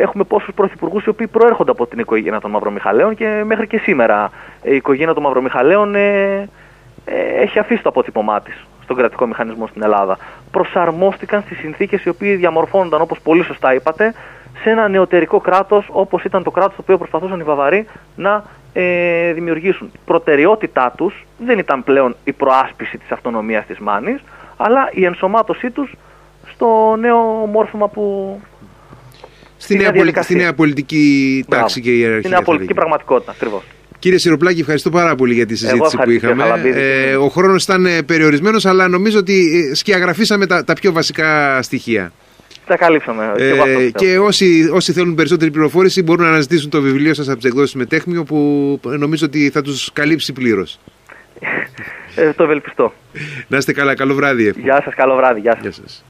έχουμε 0.00 0.24
πόσους 0.24 0.54
πρωθυπουργούς 0.54 1.04
οι 1.04 1.08
οποίοι 1.08 1.26
προέρχονται 1.26 1.70
από 1.70 1.86
την 1.86 1.98
οικογένεια 1.98 2.40
των 2.40 2.50
Μαυρομιχαλαίων 2.50 3.14
και 3.14 3.42
μέχρι 3.46 3.66
και 3.66 3.78
σήμερα 3.78 4.30
η 4.62 4.74
οικογένεια 4.74 5.14
των 5.14 5.22
Μαυρομιχαλαίων 5.22 5.94
ε, 5.94 6.48
ε, 7.04 7.42
έχει 7.42 7.58
αφήσει 7.58 7.82
το 7.82 7.88
αποτύπωμά 7.88 8.40
της 8.40 8.66
στον 8.82 8.96
κρατικό 8.96 9.26
μηχανισμό 9.26 9.66
στην 9.66 9.82
Ελλάδα. 9.82 10.18
Προσαρμόστηκαν 10.50 11.42
στις 11.42 11.58
συνθήκες 11.58 12.04
οι 12.04 12.08
οποίοι 12.08 12.34
διαμορφώνονταν, 12.34 13.00
όπως 13.00 13.20
πολύ 13.20 13.44
σωστά 13.44 13.74
είπατε, 13.74 14.14
σε 14.62 14.70
ένα 14.70 14.88
νεωτερικό 14.88 15.40
κράτος 15.40 15.86
όπως 15.90 16.24
ήταν 16.24 16.42
το 16.42 16.50
κράτος 16.50 16.74
το 16.74 16.82
οποίο 16.82 16.98
προσπαθούσαν 16.98 17.40
οι 17.40 17.42
Βαβαροί 17.42 17.86
να 18.16 18.44
ε, 18.72 19.32
δημιουργήσουν. 19.32 19.90
Προτεραιότητά 20.04 20.92
τους 20.96 21.24
δεν 21.38 21.58
ήταν 21.58 21.84
πλέον 21.84 22.16
η 22.24 22.32
προάσπιση 22.32 22.98
της 22.98 23.10
αυτονομίας 23.10 23.66
της 23.66 23.78
Μάνης, 23.78 24.20
αλλά 24.56 24.90
η 24.92 25.04
ενσωμάτωσή 25.04 25.70
τους 25.70 25.94
στο 26.52 26.96
νέο 27.00 27.18
μόρφωμα 27.52 27.88
που... 27.88 28.40
Στη 29.56 29.76
νέα, 29.76 29.92
πολι... 29.92 30.12
στη 30.20 30.34
νέα 30.34 30.54
πολιτική 30.54 31.44
τάξη 31.48 31.80
και 31.80 31.90
ιεραρχία. 31.90 32.20
Στη 32.20 32.28
νέα 32.28 32.42
πολιτική 32.42 32.74
πραγματικότητα, 32.74 33.30
ακριβώς. 33.30 33.62
Κύριε 33.98 34.18
Σιροπλάκη, 34.18 34.60
ευχαριστώ 34.60 34.90
πάρα 34.90 35.14
πολύ 35.14 35.34
για 35.34 35.46
τη 35.46 35.56
συζήτηση 35.56 35.96
που 35.96 36.10
είχαμε. 36.10 36.44
Ε, 36.74 37.16
ο 37.16 37.28
χρόνος 37.28 37.64
ήταν 37.64 37.86
ε, 37.86 38.02
περιορισμένος, 38.02 38.66
αλλά 38.66 38.88
νομίζω 38.88 39.18
ότι 39.18 39.66
ε, 39.70 39.74
σκιαγραφίσαμε 39.74 40.46
τα, 40.46 40.64
τα 40.64 40.72
πιο 40.72 40.92
βασικά 40.92 41.62
στοιχεία. 41.62 42.12
Τα 42.66 42.76
καλύψαμε. 42.76 43.32
Ε, 43.36 43.90
και 43.90 44.18
όσοι, 44.18 44.70
όσοι 44.72 44.92
θέλουν 44.92 45.14
περισσότερη 45.14 45.50
πληροφόρηση 45.50 46.02
μπορούν 46.02 46.24
να 46.24 46.30
αναζητήσουν 46.30 46.70
το 46.70 46.80
βιβλίο 46.80 47.14
σας 47.14 47.28
από 47.28 47.36
τις 47.36 47.46
εκδόσεις 47.46 47.74
Μετέχμιο 47.74 48.24
που 48.24 48.80
νομίζω 48.82 49.26
ότι 49.26 49.50
θα 49.50 49.62
τους 49.62 49.92
καλύψει 49.92 50.32
πλήρως. 50.32 50.78
Ε, 52.16 52.32
το 52.32 52.42
ευελπιστώ. 52.44 52.92
Να 53.48 53.56
είστε 53.56 53.72
καλά, 53.72 53.94
καλό 53.94 54.14
βράδυ. 54.14 54.54
Γεια 54.56 54.82
σας, 54.84 54.94
καλό 54.94 55.16
βράδυ. 55.16 55.40
Γεια 55.40 55.52
σας. 55.52 55.62
Γεια 55.62 55.72
σας. 55.72 56.04